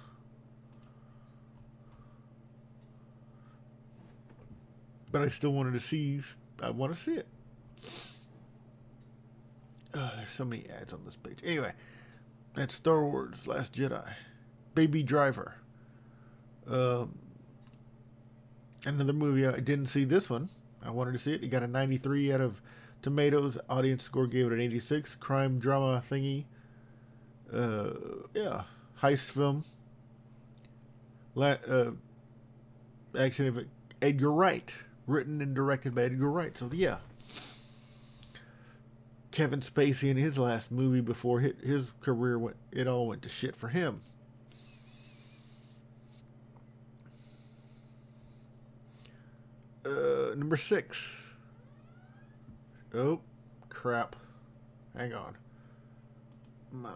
But 5.10 5.22
I 5.22 5.28
still 5.28 5.52
wanted 5.52 5.72
to 5.72 5.80
see. 5.80 6.20
I 6.62 6.68
want 6.68 6.94
to 6.94 7.00
see 7.00 7.14
it. 7.14 7.26
Oh, 9.94 10.10
there's 10.16 10.32
so 10.32 10.44
many 10.44 10.66
ads 10.68 10.92
on 10.92 11.00
this 11.06 11.16
page. 11.16 11.38
Anyway, 11.42 11.72
that's 12.52 12.74
Star 12.74 13.02
Wars: 13.04 13.46
Last 13.46 13.72
Jedi. 13.72 14.06
Baby 14.74 15.02
Driver. 15.02 15.54
Um, 16.68 17.18
another 18.84 19.12
movie. 19.12 19.46
I 19.46 19.60
didn't 19.60 19.86
see 19.86 20.04
this 20.04 20.28
one. 20.28 20.48
I 20.82 20.90
wanted 20.90 21.12
to 21.12 21.18
see 21.18 21.32
it. 21.32 21.42
It 21.42 21.48
got 21.48 21.62
a 21.62 21.66
93 21.66 22.32
out 22.32 22.40
of 22.40 22.60
Tomatoes. 23.02 23.58
Audience 23.68 24.02
score 24.02 24.26
gave 24.26 24.46
it 24.46 24.52
an 24.52 24.60
86. 24.60 25.14
Crime 25.16 25.58
drama 25.58 26.02
thingy. 26.04 26.44
Uh, 27.52 27.90
yeah, 28.34 28.62
heist 29.00 29.30
film. 29.30 29.64
La- 31.34 31.56
uh, 31.68 31.90
action 33.18 33.46
of 33.46 33.58
Edgar 34.00 34.32
Wright, 34.32 34.72
written 35.06 35.40
and 35.40 35.54
directed 35.54 35.94
by 35.94 36.02
Edgar 36.02 36.30
Wright. 36.30 36.56
So 36.56 36.70
yeah, 36.72 36.98
Kevin 39.30 39.60
Spacey 39.60 40.10
in 40.10 40.16
his 40.16 40.38
last 40.38 40.70
movie 40.70 41.00
before 41.00 41.40
his 41.40 41.92
career 42.00 42.38
went, 42.38 42.56
it 42.70 42.86
all 42.86 43.08
went 43.08 43.22
to 43.22 43.28
shit 43.28 43.56
for 43.56 43.68
him. 43.68 44.00
Uh, 49.84 50.34
number 50.34 50.56
six. 50.56 51.06
Oh, 52.94 53.20
crap. 53.68 54.16
Hang 54.96 55.12
on. 55.12 55.36
My 56.72 56.90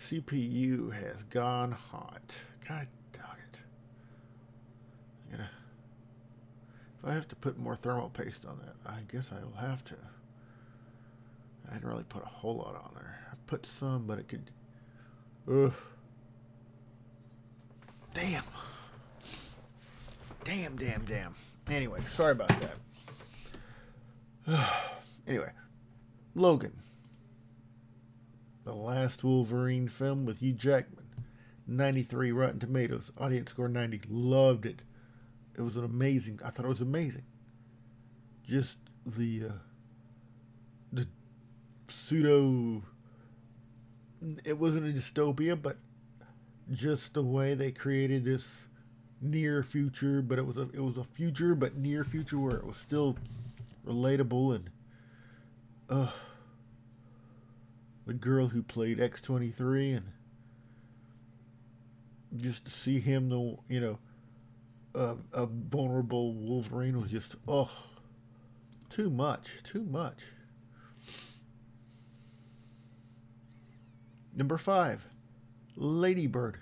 CPU 0.00 0.92
has 0.92 1.22
gone 1.24 1.72
hot. 1.72 2.34
God 2.68 2.86
dog 3.12 3.36
it. 3.52 3.58
I 5.32 5.36
gotta 5.36 5.48
if 7.02 7.08
I 7.08 7.12
have 7.14 7.28
to 7.28 7.36
put 7.36 7.58
more 7.58 7.76
thermal 7.76 8.10
paste 8.10 8.44
on 8.44 8.60
that, 8.64 8.90
I 8.90 9.00
guess 9.10 9.30
I 9.32 9.42
will 9.44 9.60
have 9.66 9.84
to. 9.86 9.94
I 11.68 11.74
didn't 11.74 11.88
really 11.88 12.04
put 12.04 12.22
a 12.22 12.28
whole 12.28 12.56
lot 12.56 12.74
on 12.76 12.92
there. 12.94 13.26
I 13.32 13.36
put 13.46 13.64
some, 13.64 14.06
but 14.06 14.18
it 14.18 14.28
could. 14.28 14.50
Ugh. 15.50 15.72
Damn. 18.14 18.44
Damn, 20.44 20.76
damn, 20.76 21.04
damn. 21.04 21.34
Anyway, 21.70 22.00
sorry 22.02 22.32
about 22.32 22.48
that. 22.48 22.76
anyway, 25.26 25.50
Logan. 26.34 26.72
The 28.64 28.72
last 28.72 29.24
Wolverine 29.24 29.88
film 29.88 30.24
with 30.24 30.40
Hugh 30.40 30.52
Jackman. 30.52 31.06
93 31.66 32.32
Rotten 32.32 32.58
Tomatoes. 32.60 33.12
Audience 33.18 33.50
score 33.50 33.68
90. 33.68 34.02
Loved 34.08 34.66
it. 34.66 34.82
It 35.56 35.62
was 35.62 35.76
an 35.76 35.84
amazing. 35.84 36.40
I 36.44 36.50
thought 36.50 36.64
it 36.64 36.68
was 36.68 36.80
amazing. 36.80 37.24
Just 38.46 38.78
the 39.06 39.44
uh, 39.48 39.52
the 40.92 41.06
pseudo. 41.88 42.82
It 44.44 44.58
wasn't 44.58 44.86
a 44.86 44.92
dystopia, 44.98 45.60
but 45.60 45.76
just 46.70 47.14
the 47.14 47.22
way 47.22 47.54
they 47.54 47.72
created 47.72 48.24
this 48.24 48.46
near 49.22 49.62
future, 49.62 50.20
but 50.20 50.38
it 50.38 50.46
was 50.46 50.56
a 50.56 50.68
it 50.72 50.80
was 50.82 50.98
a 50.98 51.04
future, 51.04 51.54
but 51.54 51.76
near 51.76 52.04
future 52.04 52.38
where 52.38 52.56
it 52.56 52.66
was 52.66 52.76
still 52.76 53.16
relatable 53.86 54.54
and 54.54 54.70
uh 55.88 56.10
the 58.06 58.14
girl 58.14 58.48
who 58.48 58.62
played 58.62 59.00
X 59.00 59.20
twenty 59.20 59.48
three 59.50 59.92
and 59.92 60.06
just 62.36 62.64
to 62.64 62.70
see 62.70 63.00
him 63.00 63.28
the 63.28 63.56
you 63.68 63.80
know 63.80 63.98
a, 64.94 65.16
a 65.32 65.46
vulnerable 65.46 66.34
Wolverine 66.34 67.00
was 67.00 67.10
just 67.10 67.36
oh 67.48 67.70
too 68.92 69.08
much, 69.08 69.52
too 69.64 69.84
much. 69.84 70.18
Number 74.34 74.58
five, 74.58 75.08
Ladybird. 75.76 76.58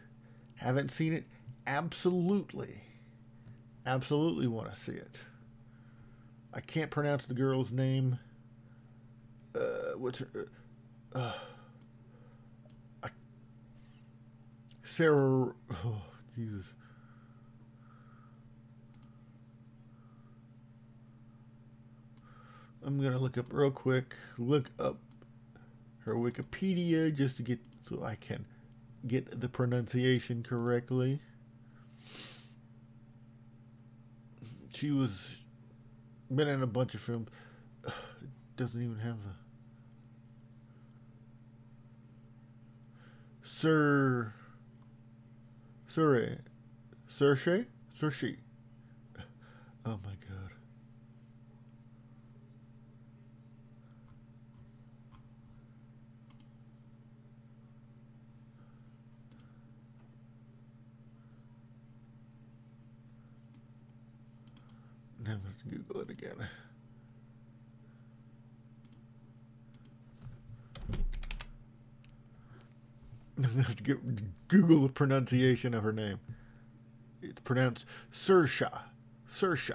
Haven't 0.57 0.91
seen 0.91 1.13
it. 1.13 1.25
Absolutely, 1.67 2.81
absolutely 3.87 4.47
want 4.47 4.75
to 4.75 4.81
see 4.81 4.93
it. 4.93 5.19
I 6.53 6.61
can't 6.61 6.91
pronounce 6.91 7.27
the 7.27 7.35
girl's 7.35 7.71
name. 7.71 8.19
Uh, 9.55 9.97
what's 9.97 10.21
her? 10.21 10.49
Uh, 11.15 11.19
uh 11.19 11.33
I, 13.05 13.09
Sarah. 14.83 15.53
Oh, 15.85 16.03
Jesus. 16.35 16.67
I'm 22.85 23.01
gonna 23.01 23.19
look 23.19 23.37
up 23.37 23.47
real 23.53 23.71
quick. 23.71 24.15
Look 24.39 24.71
up 24.79 24.97
her 26.01 26.15
Wikipedia 26.15 27.15
just 27.15 27.37
to 27.37 27.43
get 27.43 27.61
so 27.83 28.03
I 28.03 28.15
can 28.17 28.47
get 29.07 29.41
the 29.41 29.49
pronunciation 29.49 30.43
correctly. 30.43 31.21
She 34.75 34.91
was 34.91 35.37
been 36.35 36.49
in 36.49 36.63
a 36.63 36.67
bunch 36.67 36.95
of 36.95 37.01
films. 37.01 37.29
Doesn't 38.57 38.83
even 38.83 38.99
have 39.01 39.17
a 39.17 39.35
Sir 43.43 44.33
Sir 45.89 46.39
Saoirse 47.11 47.67
Saoirse. 47.95 48.37
Oh 49.87 49.99
my 50.05 50.13
god. 50.29 50.51
Now 65.27 65.39
Google 65.91 66.03
it 66.03 66.11
again. 66.11 66.49
I'm 73.37 73.43
to 73.45 73.63
have 73.63 73.77
to 73.77 73.83
get, 73.83 74.49
Google 74.49 74.83
the 74.83 74.93
pronunciation 74.93 75.75
of 75.75 75.83
her 75.83 75.93
name. 75.93 76.21
It's 77.23 77.41
pronounced 77.41 77.87
Saoirse. 78.13 78.71
Saoirse. 79.29 79.73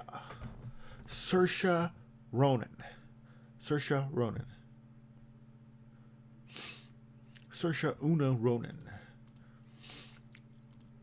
Saoirse 1.10 1.92
Ronan. 2.32 2.78
Saoirse 3.62 4.08
Ronan. 4.12 4.46
Saoirse 7.52 7.96
Una 8.04 8.32
Ronan. 8.32 8.78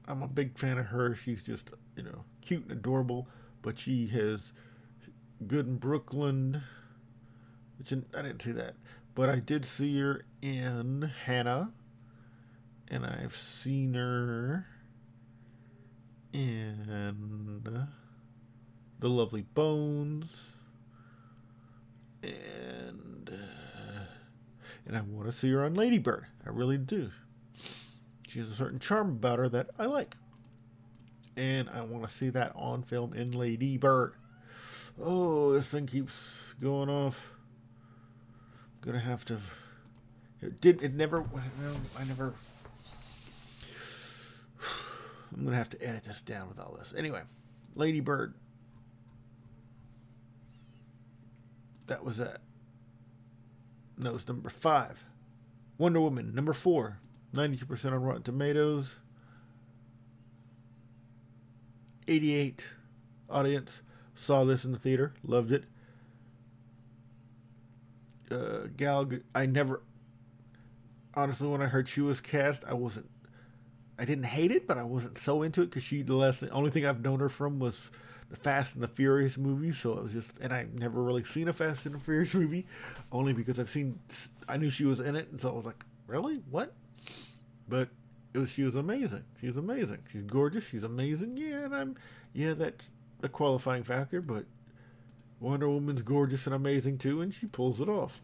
I'm 0.09 0.23
a 0.23 0.29
big 0.29 0.57
fan 0.59 0.79
of 0.79 0.87
her. 0.87 1.15
She's 1.15 1.43
just, 1.43 1.71
you 1.97 2.03
know, 2.03 2.25
cute 2.41 2.63
and 2.63 2.73
adorable 2.73 3.27
but 3.63 3.79
she 3.79 4.07
has 4.09 4.53
good 5.49 5.67
in 5.67 5.77
Brooklyn. 5.77 6.63
Which 7.79 7.93
I 7.93 8.23
didn't 8.23 8.43
see 8.43 8.53
that, 8.53 8.75
but 9.15 9.29
I 9.29 9.41
did 9.41 9.65
see 9.65 9.99
her 9.99 10.25
in 10.41 11.11
Hannah, 11.25 11.73
and 12.89 13.05
I've 13.05 13.35
seen 13.37 13.95
her 13.95 14.67
in 16.33 17.89
The 19.01 19.09
Lovely 19.09 19.43
Bones, 19.43 20.47
and 22.23 23.31
uh, 23.33 24.05
and 24.87 24.97
I 24.97 25.01
want 25.01 25.27
to 25.27 25.33
see 25.33 25.51
her 25.51 25.65
on 25.65 25.75
Ladybird. 25.75 26.27
I 26.47 26.51
really 26.51 26.79
do. 26.79 27.11
She 28.29 28.39
has 28.39 28.49
a 28.51 28.55
certain 28.55 28.79
charm 28.79 29.11
about 29.11 29.41
her 29.41 29.49
that 29.49 29.71
I 29.79 29.87
like. 29.87 30.15
and 31.37 31.69
I 31.71 31.83
want 31.83 32.09
to 32.09 32.15
see 32.15 32.29
that 32.31 32.53
on 32.55 32.83
film 32.83 33.13
in 33.15 33.33
Lady 33.33 33.77
Bird. 33.77 34.15
Oh, 35.01 35.53
this 35.53 35.69
thing 35.69 35.87
keeps 35.87 36.13
going 36.61 36.89
off. 36.89 37.33
I'm 38.83 38.93
gonna 38.93 39.01
have 39.01 39.25
to. 39.27 39.39
It 40.41 40.61
did. 40.61 40.83
It 40.83 40.95
never. 40.95 41.25
I 41.99 42.05
never. 42.05 42.35
I'm 45.37 45.45
gonna 45.45 45.57
have 45.57 45.71
to 45.71 45.83
edit 45.83 46.05
this 46.05 46.21
down 46.21 46.49
with 46.49 46.59
all 46.59 46.77
this. 46.79 46.93
Anyway, 46.97 47.23
Lady 47.75 48.01
Bird. 48.01 48.35
That 51.87 52.05
was 52.05 52.19
that. 52.19 52.41
That 53.99 54.13
was 54.13 54.27
number 54.27 54.51
five. 54.51 55.03
Wonder 55.79 56.01
Woman, 56.01 56.35
number 56.35 56.53
four. 56.53 56.99
92% 57.35 57.87
on 57.87 58.03
Rotten 58.03 58.23
Tomatoes. 58.23 58.89
88 62.07 62.63
audience 63.31 63.81
saw 64.23 64.45
this 64.45 64.65
in 64.65 64.73
the 64.73 64.79
theater, 64.79 65.13
loved 65.25 65.53
it. 65.53 65.65
Uh, 68.31 68.69
Gal, 68.77 69.11
I 69.35 69.47
never, 69.47 69.83
honestly, 71.15 71.49
when 71.49 71.61
I 71.61 71.67
heard 71.67 71.89
she 71.89 72.01
was 72.01 72.21
cast, 72.21 72.65
I 72.65 72.75
wasn't, 72.75 73.11
I 73.99 74.05
didn't 74.05 74.25
hate 74.25 74.51
it, 74.51 74.67
but 74.67 74.79
I 74.79 74.85
wasn't 74.85 75.19
so 75.19 75.43
into 75.43 75.61
it 75.63 75.67
because 75.67 75.83
she, 75.83 76.03
the 76.03 76.15
last, 76.15 76.41
the 76.41 76.49
only 76.51 76.71
thing 76.71 76.87
I've 76.87 77.03
known 77.03 77.21
her 77.21 77.29
from 77.29 77.59
was 77.59 77.91
the 78.31 78.37
Fast 78.37 78.75
and 78.75 78.83
the 78.83 78.89
Furious 78.89 79.37
movie. 79.37 79.73
So 79.73 79.93
it 79.93 80.03
was 80.03 80.13
just, 80.13 80.39
and 80.41 80.53
I've 80.53 80.73
never 80.79 81.03
really 81.03 81.25
seen 81.25 81.49
a 81.49 81.53
Fast 81.53 81.85
and 81.85 81.95
the 81.95 81.99
Furious 81.99 82.33
movie, 82.35 82.67
only 83.11 83.33
because 83.35 83.59
I've 83.59 83.69
seen, 83.69 83.99
I 84.49 84.57
knew 84.57 84.71
she 84.71 84.85
was 84.85 85.01
in 85.01 85.17
it, 85.17 85.29
and 85.31 85.41
so 85.41 85.51
I 85.51 85.53
was 85.53 85.67
like, 85.67 85.85
really, 86.07 86.37
what? 86.51 86.73
But 87.69 87.89
it 88.33 88.39
was, 88.39 88.51
she 88.51 88.63
was 88.63 88.77
amazing. 88.77 89.25
She 89.41 89.49
was 89.49 89.59
amazing. 89.59 89.99
She's 90.11 90.23
gorgeous. 90.23 90.65
She's 90.65 90.85
amazing. 90.85 91.37
Yeah, 91.37 91.65
and 91.65 91.75
I'm, 91.75 91.97
yeah, 92.33 92.55
that's 92.55 92.89
a 93.23 93.29
qualifying 93.29 93.85
factor, 93.85 94.21
but 94.21 94.45
Wonder 95.41 95.69
Woman's 95.69 96.03
gorgeous 96.03 96.47
and 96.47 96.55
amazing 96.55 96.99
too, 96.99 97.21
and 97.21 97.33
she 97.33 97.47
pulls 97.47 97.81
it 97.81 97.89
off. 97.89 98.21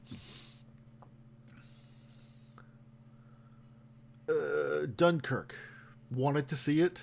Uh, 4.28 4.86
Dunkirk. 4.96 5.54
Wanted 6.10 6.48
to 6.48 6.56
see 6.56 6.80
it. 6.80 7.02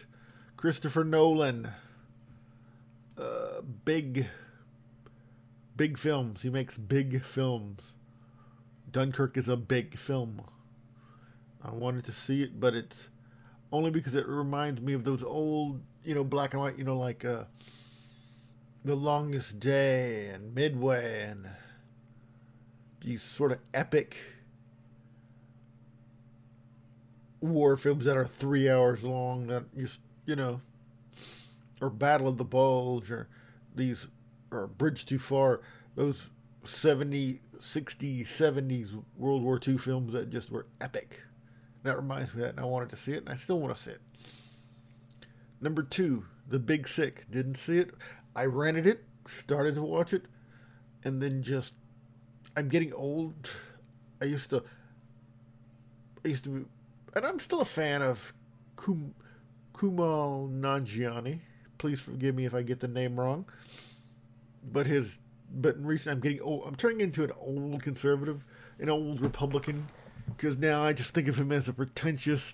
Christopher 0.58 1.04
Nolan. 1.04 1.72
Uh, 3.18 3.62
big, 3.84 4.28
big 5.76 5.98
films. 5.98 6.42
He 6.42 6.50
makes 6.50 6.78
big 6.78 7.24
films. 7.24 7.94
Dunkirk 8.92 9.38
is 9.38 9.50
a 9.50 9.58
big 9.58 9.98
film. 9.98 10.42
I 11.64 11.72
wanted 11.72 12.06
to 12.06 12.12
see 12.12 12.44
it, 12.44 12.60
but 12.60 12.74
it's 12.74 13.10
only 13.72 13.90
because 13.90 14.16
it 14.16 14.28
reminds 14.28 14.82
me 14.82 14.94
of 14.94 15.04
those 15.04 15.24
old, 15.24 15.82
you 16.04 16.16
know, 16.16 16.24
black 16.24 16.54
and 16.54 16.62
white, 16.62 16.78
you 16.78 16.84
know, 16.84 16.98
like 16.98 17.26
uh, 17.26 17.44
The 18.86 18.96
Longest 18.96 19.60
Day 19.60 20.28
and 20.28 20.54
Midway 20.54 21.24
and 21.24 21.50
these 23.04 23.24
sort 23.24 23.52
of 23.52 23.58
epic 23.74 24.16
war 27.42 27.78
films 27.78 28.06
that 28.06 28.16
are 28.16 28.28
three 28.28 28.70
hours 28.70 29.04
long 29.04 29.48
that 29.48 29.76
just, 29.76 30.02
you 30.28 30.36
know, 30.36 30.62
or 31.82 31.90
Battle 31.90 32.28
of 32.28 32.38
the 32.38 32.46
Bulge 32.46 33.10
or 33.10 33.28
these, 33.76 34.06
or 34.52 34.68
Bridge 34.68 35.08
Too 35.08 35.18
Far, 35.18 35.62
those 35.96 36.30
70, 36.64 37.42
60, 37.60 38.24
70s 38.24 39.04
World 39.18 39.42
War 39.42 39.60
II 39.68 39.80
films 39.80 40.14
that 40.14 40.30
just 40.30 40.52
were 40.52 40.68
epic. 40.80 41.22
That 41.82 41.98
reminds 41.98 42.36
me 42.36 42.42
of 42.44 42.46
that, 42.50 42.50
and 42.52 42.60
I 42.60 42.66
wanted 42.66 42.92
to 42.92 42.98
see 42.98 43.14
it, 43.14 43.24
and 43.24 43.30
I 43.30 43.36
still 43.36 43.60
want 43.60 43.76
to 43.76 43.82
see 43.82 43.92
it. 43.92 44.02
Number 45.60 45.82
two, 45.82 46.28
The 46.48 46.60
Big 46.60 46.88
Sick. 46.88 47.26
Didn't 47.32 47.56
see 47.56 47.80
it. 47.80 47.92
I 48.36 48.46
rented 48.46 48.86
it, 48.86 49.04
started 49.28 49.76
to 49.76 49.82
watch 49.82 50.14
it, 50.14 50.24
and 51.04 51.22
then 51.22 51.42
just 51.42 51.74
I'm 52.56 52.70
getting 52.70 52.94
old. 52.94 53.52
I 54.22 54.26
used 54.26 54.50
to 54.52 54.64
I 56.24 56.30
used 56.30 56.44
to 56.46 56.50
be 56.50 56.66
and 57.16 57.26
I'm 57.26 57.40
still 57.40 57.62
a 57.62 57.66
fan 57.66 58.02
of 58.02 58.34
Kum, 58.76 59.14
Kumail 59.74 60.50
Nanjiani. 60.52 61.40
Please 61.78 62.02
forgive 62.02 62.36
me 62.36 62.46
if 62.46 62.54
I 62.54 62.62
get 62.62 62.82
the 62.82 62.88
name 62.88 63.20
wrong. 63.20 63.46
But 64.72 64.88
his 64.88 65.20
but 65.54 65.76
in 65.76 65.86
recent 65.86 66.16
I'm 66.16 66.20
getting 66.20 66.42
old 66.42 66.64
I'm 66.68 66.76
turning 66.76 67.02
into 67.02 67.24
an 67.24 67.32
old 67.40 67.84
conservative, 67.84 68.44
an 68.80 68.90
old 68.90 69.22
Republican 69.22 69.88
because 70.38 70.58
now 70.58 70.84
I 70.84 70.94
just 70.94 71.14
think 71.14 71.28
of 71.28 71.36
him 71.36 71.52
as 71.52 71.68
a 71.68 71.74
pretentious 71.74 72.54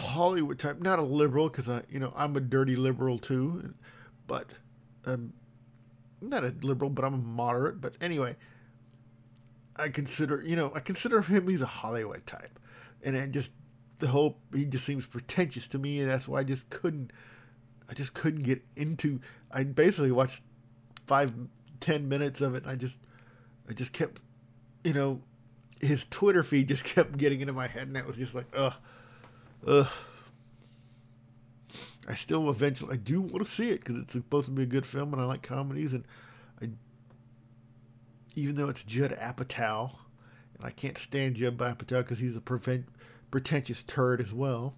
Hollywood 0.00 0.58
type, 0.58 0.80
not 0.80 0.98
a 0.98 1.02
liberal, 1.02 1.48
because 1.48 1.68
I, 1.68 1.82
you 1.90 1.98
know, 1.98 2.12
I'm 2.16 2.36
a 2.36 2.40
dirty 2.40 2.76
liberal 2.76 3.18
too, 3.18 3.74
but 4.26 4.50
um, 5.04 5.32
not 6.20 6.44
a 6.44 6.54
liberal, 6.62 6.90
but 6.90 7.04
I'm 7.04 7.14
a 7.14 7.18
moderate. 7.18 7.80
But 7.80 7.94
anyway, 8.00 8.36
I 9.76 9.88
consider, 9.88 10.42
you 10.42 10.56
know, 10.56 10.72
I 10.74 10.80
consider 10.80 11.22
him 11.22 11.48
he's 11.48 11.60
a 11.60 11.66
Hollywood 11.66 12.26
type, 12.26 12.58
and 13.02 13.16
I 13.16 13.26
just 13.26 13.50
the 13.98 14.08
whole 14.08 14.38
he 14.52 14.64
just 14.64 14.84
seems 14.84 15.06
pretentious 15.06 15.68
to 15.68 15.78
me, 15.78 16.00
and 16.00 16.10
that's 16.10 16.26
why 16.26 16.40
I 16.40 16.44
just 16.44 16.70
couldn't, 16.70 17.12
I 17.88 17.94
just 17.94 18.14
couldn't 18.14 18.42
get 18.42 18.62
into. 18.76 19.20
I 19.50 19.64
basically 19.64 20.12
watched 20.12 20.42
five, 21.06 21.32
ten 21.80 22.08
minutes 22.08 22.40
of 22.40 22.54
it, 22.54 22.62
and 22.62 22.72
I 22.72 22.76
just, 22.76 22.98
I 23.68 23.74
just 23.74 23.92
kept 23.92 24.22
you 24.84 24.92
know, 24.92 25.20
his 25.80 26.06
Twitter 26.10 26.42
feed 26.42 26.68
just 26.68 26.84
kept 26.84 27.16
getting 27.16 27.40
into 27.40 27.52
my 27.52 27.66
head, 27.66 27.86
and 27.86 27.96
that 27.96 28.06
was 28.06 28.16
just 28.16 28.34
like, 28.34 28.46
ugh, 28.54 28.74
ugh. 29.66 29.88
I 32.08 32.14
still 32.14 32.50
eventually, 32.50 32.94
I 32.94 32.96
do 32.96 33.20
want 33.20 33.44
to 33.44 33.50
see 33.50 33.70
it 33.70 33.80
because 33.80 33.96
it's 33.96 34.12
supposed 34.12 34.46
to 34.46 34.52
be 34.52 34.64
a 34.64 34.66
good 34.66 34.86
film, 34.86 35.12
and 35.12 35.22
I 35.22 35.24
like 35.24 35.42
comedies, 35.42 35.92
and 35.92 36.04
I, 36.60 36.70
even 38.34 38.56
though 38.56 38.68
it's 38.68 38.82
Judd 38.82 39.16
Apatow, 39.20 39.94
and 40.56 40.66
I 40.66 40.70
can't 40.70 40.98
stand 40.98 41.36
Judd 41.36 41.56
Apatow 41.58 41.98
because 41.98 42.18
he's 42.18 42.36
a 42.36 42.40
prevent, 42.40 42.86
pretentious 43.30 43.82
turd 43.84 44.20
as 44.20 44.34
well. 44.34 44.74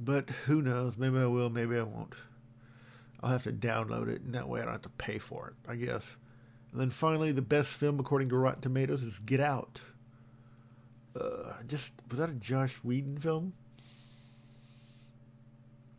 But 0.00 0.30
who 0.46 0.62
knows? 0.62 0.96
Maybe 0.96 1.18
I 1.18 1.26
will, 1.26 1.50
maybe 1.50 1.76
I 1.76 1.82
won't. 1.82 2.14
I'll 3.22 3.30
have 3.30 3.44
to 3.44 3.52
download 3.52 4.08
it, 4.08 4.22
and 4.22 4.34
that 4.34 4.48
way 4.48 4.60
I 4.60 4.64
don't 4.64 4.72
have 4.72 4.82
to 4.82 4.88
pay 4.90 5.18
for 5.18 5.48
it, 5.48 5.70
I 5.70 5.76
guess. 5.76 6.06
And 6.72 6.80
then 6.80 6.90
finally, 6.90 7.32
the 7.32 7.42
best 7.42 7.70
film 7.70 8.00
according 8.00 8.30
to 8.30 8.36
Rotten 8.36 8.62
Tomatoes 8.62 9.02
is 9.02 9.18
Get 9.18 9.40
Out. 9.40 9.80
Uh, 11.18 11.52
just 11.66 11.92
was 12.10 12.18
that 12.18 12.28
a 12.30 12.34
Joss 12.34 12.72
Whedon 12.82 13.18
film? 13.18 13.52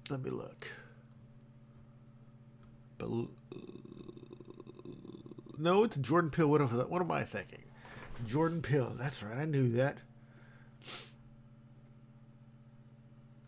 Let 0.09 0.21
me 0.21 0.29
look. 0.29 0.67
But 2.97 3.09
no, 5.57 5.83
it's 5.83 5.95
Jordan 5.97 6.29
Peele. 6.29 6.47
What, 6.47 6.89
what 6.89 7.01
am 7.01 7.11
I 7.11 7.23
thinking? 7.23 7.63
Jordan 8.25 8.61
Peele. 8.61 8.95
That's 8.97 9.23
right. 9.23 9.37
I 9.37 9.45
knew 9.45 9.71
that. 9.73 9.97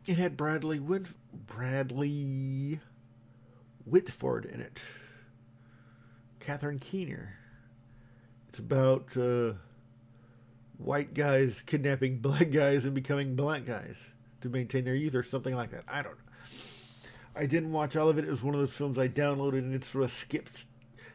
It 0.05 0.17
had 0.17 0.37
Bradley 0.37 0.79
Win- 0.79 1.13
Bradley 1.33 2.79
Whitford 3.85 4.45
in 4.45 4.61
it. 4.61 4.79
Catherine 6.39 6.79
Keener. 6.79 7.33
It's 8.47 8.59
about 8.59 9.17
uh, 9.17 9.53
white 10.77 11.13
guys 11.13 11.63
kidnapping 11.65 12.17
black 12.21 12.51
guys 12.51 12.85
and 12.85 12.93
becoming 12.93 13.35
black 13.35 13.65
guys 13.65 13.97
to 14.41 14.49
maintain 14.49 14.85
their 14.85 14.95
youth 14.95 15.15
or 15.15 15.23
something 15.23 15.55
like 15.55 15.71
that. 15.71 15.83
I 15.87 16.01
don't 16.01 16.13
know. 16.13 16.21
I 17.35 17.45
didn't 17.45 17.71
watch 17.71 17.95
all 17.95 18.09
of 18.09 18.17
it. 18.17 18.25
It 18.25 18.31
was 18.31 18.41
one 18.43 18.55
of 18.55 18.59
those 18.59 18.73
films 18.73 18.97
I 18.97 19.07
downloaded 19.07 19.59
and 19.59 19.73
it 19.73 19.83
sort 19.83 20.05
of 20.05 20.11
skipped, 20.11 20.65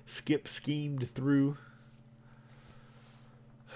skip 0.06 0.46
schemed 0.46 1.08
through. 1.08 1.56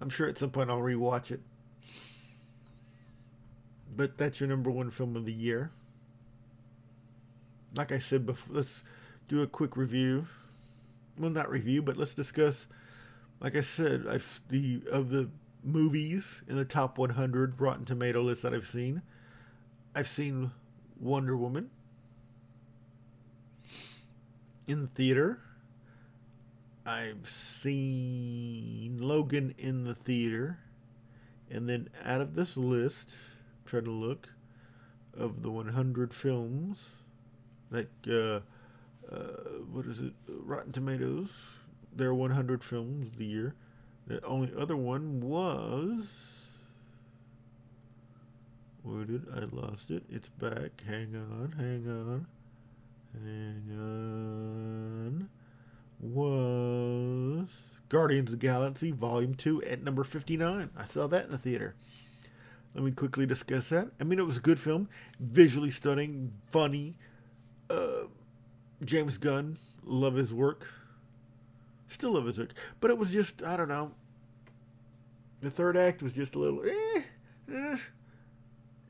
I'm 0.00 0.10
sure 0.10 0.28
at 0.28 0.38
some 0.38 0.50
point 0.50 0.68
I'll 0.68 0.78
rewatch 0.78 1.30
it. 1.30 1.40
But 3.96 4.18
that's 4.18 4.40
your 4.40 4.48
number 4.48 4.70
one 4.70 4.90
film 4.90 5.14
of 5.16 5.26
the 5.26 5.32
year. 5.32 5.70
Like 7.76 7.92
I 7.92 8.00
said 8.00 8.26
before, 8.26 8.56
let's 8.56 8.82
do 9.28 9.42
a 9.42 9.46
quick 9.46 9.76
review. 9.76 10.26
Well, 11.18 11.30
not 11.30 11.50
review, 11.50 11.82
but 11.82 11.96
let's 11.96 12.14
discuss. 12.14 12.66
Like 13.40 13.56
I 13.56 13.62
said, 13.62 14.06
I've 14.08 14.40
the 14.48 14.82
of 14.90 15.10
the 15.10 15.28
movies 15.64 16.42
in 16.48 16.56
the 16.56 16.64
top 16.64 16.98
100 16.98 17.60
Rotten 17.60 17.84
Tomato 17.84 18.22
list 18.22 18.42
that 18.42 18.54
I've 18.54 18.66
seen. 18.66 19.02
I've 19.94 20.08
seen 20.08 20.50
Wonder 21.00 21.36
Woman 21.36 21.70
in 24.66 24.82
the 24.82 24.88
theater. 24.88 25.40
I've 26.86 27.28
seen 27.28 28.98
Logan 29.00 29.54
in 29.58 29.84
the 29.84 29.94
theater. 29.94 30.58
And 31.50 31.68
then 31.68 31.88
out 32.04 32.20
of 32.20 32.34
this 32.34 32.56
list, 32.56 33.10
try 33.64 33.80
to 33.80 33.90
look 33.90 34.28
of 35.18 35.42
the 35.42 35.50
100 35.50 36.14
films 36.14 36.88
like, 37.70 37.90
uh, 38.08 38.40
uh, 39.10 39.20
what 39.72 39.86
is 39.86 40.00
it? 40.00 40.12
Rotten 40.28 40.72
Tomatoes. 40.72 41.42
Their 41.94 42.14
100 42.14 42.62
films 42.62 43.08
of 43.08 43.16
the 43.16 43.24
year. 43.26 43.54
The 44.06 44.24
only 44.24 44.52
other 44.58 44.76
one 44.76 45.20
was 45.20 46.40
Where 48.82 49.04
did 49.04 49.26
I 49.34 49.40
lost 49.54 49.90
it? 49.90 50.04
It's 50.08 50.28
back. 50.28 50.82
Hang 50.86 51.14
on, 51.14 51.54
hang 51.56 51.86
on, 51.86 52.26
hang 53.12 53.70
on. 53.78 55.28
Was 56.00 57.48
Guardians 57.90 58.32
of 58.32 58.40
the 58.40 58.46
Galaxy 58.46 58.90
Volume 58.90 59.34
Two 59.34 59.62
at 59.64 59.82
number 59.82 60.02
fifty-nine? 60.02 60.70
I 60.76 60.86
saw 60.86 61.06
that 61.08 61.26
in 61.26 61.32
the 61.32 61.38
theater. 61.38 61.74
Let 62.74 62.84
me 62.84 62.92
quickly 62.92 63.26
discuss 63.26 63.68
that. 63.68 63.88
I 64.00 64.04
mean, 64.04 64.18
it 64.18 64.26
was 64.26 64.36
a 64.38 64.40
good 64.40 64.58
film, 64.58 64.88
visually 65.18 65.70
stunning, 65.70 66.32
funny. 66.50 66.94
Uh, 67.68 68.04
James 68.84 69.18
Gunn, 69.18 69.58
love 69.84 70.14
his 70.14 70.32
work. 70.32 70.66
Still 71.90 72.16
a 72.16 72.20
work, 72.20 72.54
but 72.80 72.90
it 72.90 72.96
was 72.96 73.10
just 73.10 73.42
I 73.42 73.56
don't 73.56 73.68
know. 73.68 73.90
The 75.40 75.50
third 75.50 75.76
act 75.76 76.02
was 76.02 76.12
just 76.12 76.36
a 76.36 76.38
little, 76.38 76.62
eh, 76.62 77.02
eh, 77.52 77.76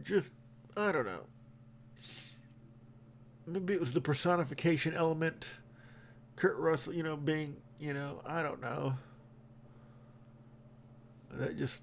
just 0.03 0.33
I 0.77 0.93
don't 0.93 1.07
know. 1.07 1.23
Maybe 3.47 3.73
it 3.73 3.81
was 3.81 3.95
the 3.95 4.03
personification 4.03 4.95
element. 4.95 5.47
Kurt 6.37 6.59
Russell, 6.59 6.93
you 6.93 7.03
know, 7.03 7.17
being, 7.17 7.57
you 7.79 7.95
know, 7.95 8.21
I 8.27 8.43
don't 8.43 8.61
know. 8.61 8.95
That 11.33 11.57
just 11.57 11.81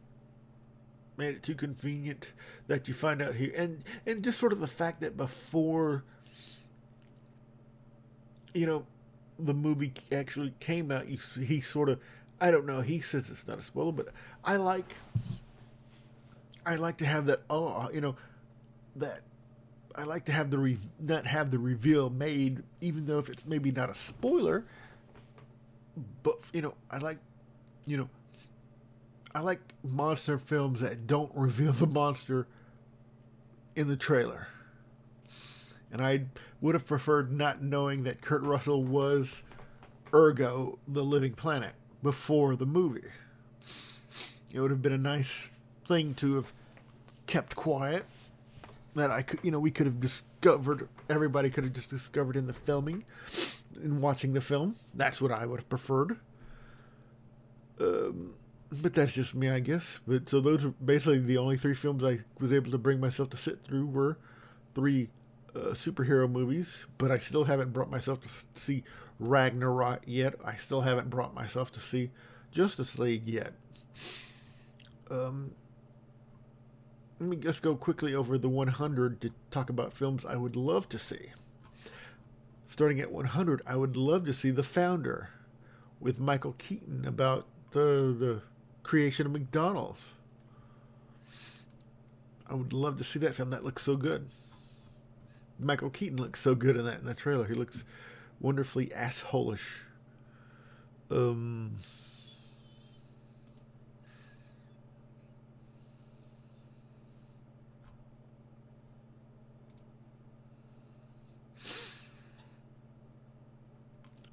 made 1.17 1.35
it 1.35 1.41
too 1.41 1.55
convenient 1.55 2.31
that 2.67 2.87
you 2.87 2.93
find 2.93 3.23
out 3.23 3.33
here 3.33 3.51
and 3.55 3.83
and 4.05 4.23
just 4.23 4.37
sort 4.37 4.53
of 4.53 4.59
the 4.59 4.67
fact 4.67 5.01
that 5.01 5.17
before 5.17 6.03
you 8.53 8.67
know 8.67 8.85
the 9.39 9.53
movie 9.53 9.93
actually 10.11 10.53
came 10.59 10.91
out 10.91 11.07
you, 11.07 11.17
he 11.43 11.61
sort 11.61 11.89
of 11.89 11.99
i 12.41 12.49
don't 12.51 12.65
know 12.65 12.81
he 12.81 13.01
says 13.01 13.29
it's 13.29 13.47
not 13.47 13.59
a 13.59 13.61
spoiler 13.61 13.91
but 13.91 14.07
i 14.43 14.55
like 14.55 14.95
i 16.65 16.75
like 16.75 16.97
to 16.97 17.05
have 17.05 17.25
that 17.25 17.41
oh 17.49 17.89
you 17.93 18.01
know 18.01 18.15
that 18.95 19.21
i 19.95 20.03
like 20.03 20.25
to 20.25 20.31
have 20.31 20.49
the 20.49 20.57
re, 20.57 20.77
not 20.99 21.25
have 21.25 21.51
the 21.51 21.59
reveal 21.59 22.09
made 22.09 22.63
even 22.81 23.05
though 23.05 23.19
if 23.19 23.29
it's 23.29 23.45
maybe 23.45 23.71
not 23.71 23.89
a 23.89 23.95
spoiler 23.95 24.65
but 26.23 26.39
you 26.53 26.61
know 26.61 26.73
i 26.89 26.97
like 26.97 27.17
you 27.85 27.97
know 27.97 28.09
I 29.37 29.41
like 29.41 29.59
monster 29.83 30.39
films 30.39 30.79
that 30.79 31.05
don't 31.05 31.31
reveal 31.35 31.71
the 31.71 31.85
monster 31.85 32.47
in 33.75 33.87
the 33.87 33.95
trailer. 33.95 34.47
And 35.91 36.01
I 36.01 36.25
would 36.61 36.75
have 36.75 36.85
preferred 36.85 37.31
not 37.31 37.61
knowing 37.61 38.03
that 38.03 38.21
Kurt 38.21 38.43
Russell 38.43 38.83
was 38.83 39.43
Ego, 40.09 40.79
the 40.87 41.03
living 41.03 41.33
planet, 41.33 41.73
before 42.03 42.55
the 42.55 42.65
movie. 42.65 43.07
It 44.53 44.59
would 44.59 44.71
have 44.71 44.81
been 44.81 44.93
a 44.93 44.97
nice 44.97 45.49
thing 45.85 46.13
to 46.15 46.35
have 46.35 46.53
kept 47.25 47.55
quiet. 47.55 48.05
That 48.95 49.11
I 49.11 49.21
could, 49.21 49.39
you 49.43 49.51
know, 49.51 49.59
we 49.59 49.69
could 49.69 49.85
have 49.85 49.99
discovered, 49.99 50.89
everybody 51.09 51.49
could 51.49 51.63
have 51.63 51.73
just 51.73 51.89
discovered 51.89 52.35
in 52.35 52.47
the 52.47 52.53
filming, 52.53 53.05
in 53.81 54.01
watching 54.01 54.33
the 54.33 54.41
film. 54.41 54.75
That's 54.93 55.21
what 55.21 55.31
I 55.31 55.45
would 55.45 55.59
have 55.59 55.69
preferred. 55.69 56.17
Um, 57.79 58.33
but 58.81 58.93
that's 58.93 59.13
just 59.13 59.35
me, 59.35 59.49
I 59.49 59.59
guess. 59.59 59.99
But 60.07 60.29
so 60.29 60.41
those 60.41 60.65
are 60.65 60.69
basically 60.83 61.19
the 61.19 61.37
only 61.37 61.57
three 61.57 61.75
films 61.75 62.03
I 62.03 62.21
was 62.39 62.51
able 62.51 62.71
to 62.71 62.77
bring 62.77 62.99
myself 62.99 63.29
to 63.31 63.37
sit 63.37 63.63
through 63.63 63.85
were 63.85 64.17
three 64.73 65.09
uh, 65.57 65.73
superhero 65.73 66.29
movies. 66.29 66.85
But 66.97 67.11
I 67.11 67.17
still 67.17 67.45
haven't 67.45 67.73
brought 67.73 67.89
myself 67.89 68.21
to 68.21 68.29
see 68.55 68.83
Ragnarok 69.19 70.03
yet. 70.05 70.35
I 70.45 70.55
still 70.55 70.81
haven't 70.81 71.09
brought 71.09 71.33
myself 71.33 71.71
to 71.73 71.79
see 71.79 72.11
Justice 72.51 72.97
League 72.99 73.27
yet. 73.27 73.53
Um, 75.09 75.51
let 77.19 77.29
me 77.29 77.35
just 77.37 77.61
go 77.61 77.75
quickly 77.75 78.13
over 78.13 78.37
the 78.37 78.49
100 78.49 79.21
to 79.21 79.31
talk 79.49 79.69
about 79.69 79.93
films 79.93 80.25
I 80.25 80.35
would 80.35 80.55
love 80.55 80.87
to 80.89 80.99
see. 80.99 81.31
Starting 82.67 82.99
at 82.99 83.11
100, 83.11 83.61
I 83.65 83.75
would 83.75 83.97
love 83.97 84.25
to 84.25 84.33
see 84.33 84.51
The 84.51 84.63
Founder 84.63 85.29
with 85.99 86.19
Michael 86.19 86.53
Keaton 86.53 87.05
about 87.07 87.47
the 87.71 88.15
the 88.17 88.41
creation 88.83 89.25
of 89.25 89.31
McDonald's. 89.31 90.01
I 92.49 92.53
would 92.53 92.71
love 92.71 92.97
to 92.99 93.03
see 93.03 93.19
that 93.19 93.35
film. 93.35 93.49
That 93.49 93.63
looks 93.63 93.83
so 93.83 93.97
good. 93.97 94.29
Michael 95.59 95.89
Keaton 95.89 96.17
looks 96.17 96.41
so 96.41 96.55
good 96.55 96.77
in 96.77 96.85
that 96.85 96.99
in 96.99 97.05
the 97.05 97.13
trailer. 97.13 97.45
He 97.45 97.53
looks 97.53 97.83
wonderfully 98.39 98.87
assholish. 98.87 99.81
Um. 101.09 101.77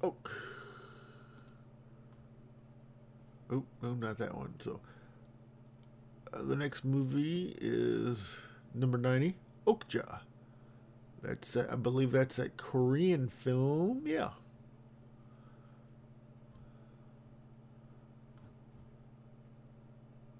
Oh. 0.03 0.13
Oh, 3.51 3.63
no, 3.81 3.93
not 3.93 4.17
that 4.17 4.35
one. 4.35 4.53
So 4.59 4.79
uh, 6.33 6.43
the 6.43 6.55
next 6.55 6.83
movie 6.83 7.55
is 7.59 8.17
number 8.73 8.97
90, 8.97 9.35
Okja. 9.65 10.19
That's, 11.25 11.55
uh, 11.55 11.67
I 11.71 11.75
believe 11.75 12.11
that's 12.11 12.37
a 12.37 12.49
Korean 12.49 13.29
film. 13.29 14.03
Yeah. 14.05 14.29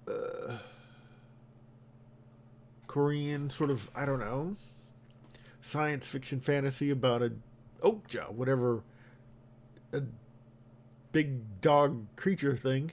Uh, 0.07 0.57
Korean 2.85 3.49
sort 3.49 3.71
of, 3.71 3.89
I 3.95 4.05
don't 4.05 4.19
know, 4.19 4.55
science 5.61 6.05
fiction 6.07 6.39
fantasy 6.39 6.91
about 6.91 7.23
a 7.23 7.33
Okja, 7.81 8.31
whatever, 8.31 8.83
a 9.91 10.03
big 11.11 11.61
dog 11.61 12.05
creature 12.15 12.55
thing. 12.55 12.91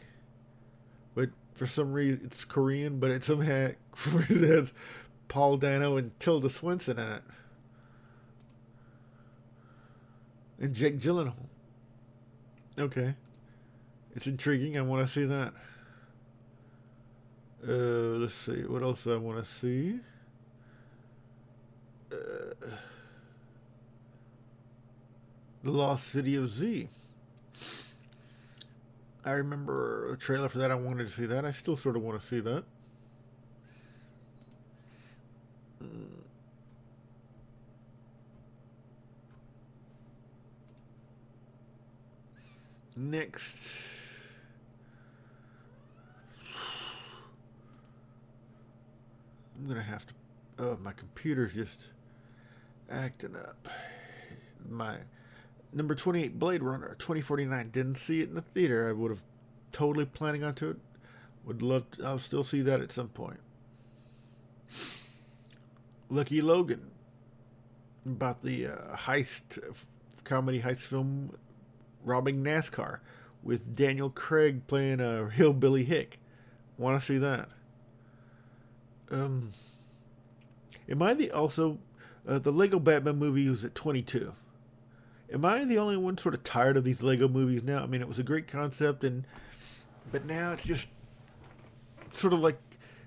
But 1.15 1.29
for 1.53 1.67
some 1.67 1.93
reason, 1.93 2.23
it's 2.25 2.47
Korean, 2.47 2.99
but 2.99 3.11
it 3.11 3.23
somehow 3.23 3.73
has 4.29 4.73
Paul 5.29 5.59
Dano 5.59 5.99
and 5.99 6.19
Tilda 6.19 6.49
Swinton 6.49 6.99
in 6.99 7.13
it. 7.13 7.23
And 10.63 10.75
Jake 10.75 11.01
Gyllenhaal. 11.01 11.49
Okay. 12.79 13.15
It's 14.15 14.29
intriguing. 14.29 14.79
I 14.79 14.83
want 14.83 15.05
to 15.05 15.13
see 15.13 15.25
that. 15.25 15.53
Uh, 17.67 18.19
let's 18.21 18.35
see. 18.35 18.63
What 18.63 18.83
else 18.83 19.03
do 19.03 19.13
I 19.13 19.17
want 19.17 19.45
to 19.45 19.51
see? 19.51 19.99
Uh, 22.13 22.17
the 25.65 25.71
Lost 25.71 26.09
City 26.09 26.37
of 26.37 26.49
Z. 26.49 26.89
I 29.25 29.33
remember 29.33 30.13
the 30.13 30.17
trailer 30.17 30.49
for 30.49 30.59
that. 30.59 30.71
I 30.71 30.77
wanted 30.77 31.09
to 31.09 31.13
see 31.13 31.27
that. 31.27 31.45
I 31.45 31.51
still 31.51 31.77
sort 31.77 31.97
of 31.97 32.03
want 32.03 32.21
to 32.21 32.27
see 32.27 32.41
that. 32.41 32.65
Next. 42.97 43.71
I'm 49.59 49.65
going 49.67 49.77
to 49.77 49.83
have 49.83 50.07
to. 50.07 50.15
Oh, 50.59 50.79
my 50.83 50.93
computer's 50.93 51.55
just 51.55 51.81
acting 52.91 53.37
up. 53.37 53.69
My 54.69 54.99
Number 55.75 55.95
28, 55.95 56.39
Blade 56.39 56.63
Runner 56.63 56.97
2049. 56.99 57.71
Didn't 57.71 57.95
see 57.97 58.21
it 58.21 58.29
in 58.29 58.35
the 58.35 58.43
theater. 58.43 58.89
I 58.89 58.93
would 58.93 59.11
have 59.11 59.23
totally 59.73 60.05
planning 60.05 60.45
onto 60.45 60.69
it. 60.69 60.77
Would 61.47 61.63
love 61.63 61.91
to, 61.93 62.05
I'll 62.05 62.19
still 62.19 62.45
see 62.45 62.61
that 62.63 62.81
at 62.81 62.93
some 62.93 63.09
point. 63.09 63.41
Lucky 66.11 66.43
Logan. 66.43 66.91
About 68.05 68.43
the 68.43 68.67
uh, 68.67 68.97
heist, 68.97 69.61
comedy 70.25 70.61
heist 70.61 70.81
film 70.81 71.37
robbing 72.05 72.43
NASCAR 72.43 72.99
with 73.43 73.75
Daniel 73.75 74.11
Craig 74.11 74.67
playing 74.67 75.01
a 75.01 75.29
hillbilly 75.29 75.85
hick. 75.85 76.19
Want 76.79 77.01
to 77.01 77.07
see 77.07 77.19
that? 77.19 77.49
Um, 79.11 79.51
am 80.89 81.03
I 81.03 81.15
the 81.15 81.31
also 81.31 81.79
uh, 82.27 82.39
the 82.39 82.53
Lego 82.53 82.79
Batman 82.79 83.19
movie 83.19 83.49
was 83.49 83.65
at 83.65 83.75
22? 83.75 84.33
am 85.33 85.45
I 85.45 85.65
the 85.65 85.79
only 85.79 85.97
one 85.97 86.19
sort 86.19 86.35
of 86.35 86.45
tired 86.45 86.77
of 86.77 86.85
these 86.85 87.03
Lego 87.03 87.27
movies 87.27 87.63
now? 87.63 87.83
I 87.83 87.87
mean, 87.87 88.01
it 88.01 88.09
was 88.09 88.19
a 88.19 88.23
great 88.23 88.47
concept, 88.47 89.03
and 89.03 89.25
but 90.11 90.27
now 90.27 90.53
it's 90.53 90.65
just 90.65 90.89
sort 92.13 92.33
of 92.33 92.41
like 92.41 92.59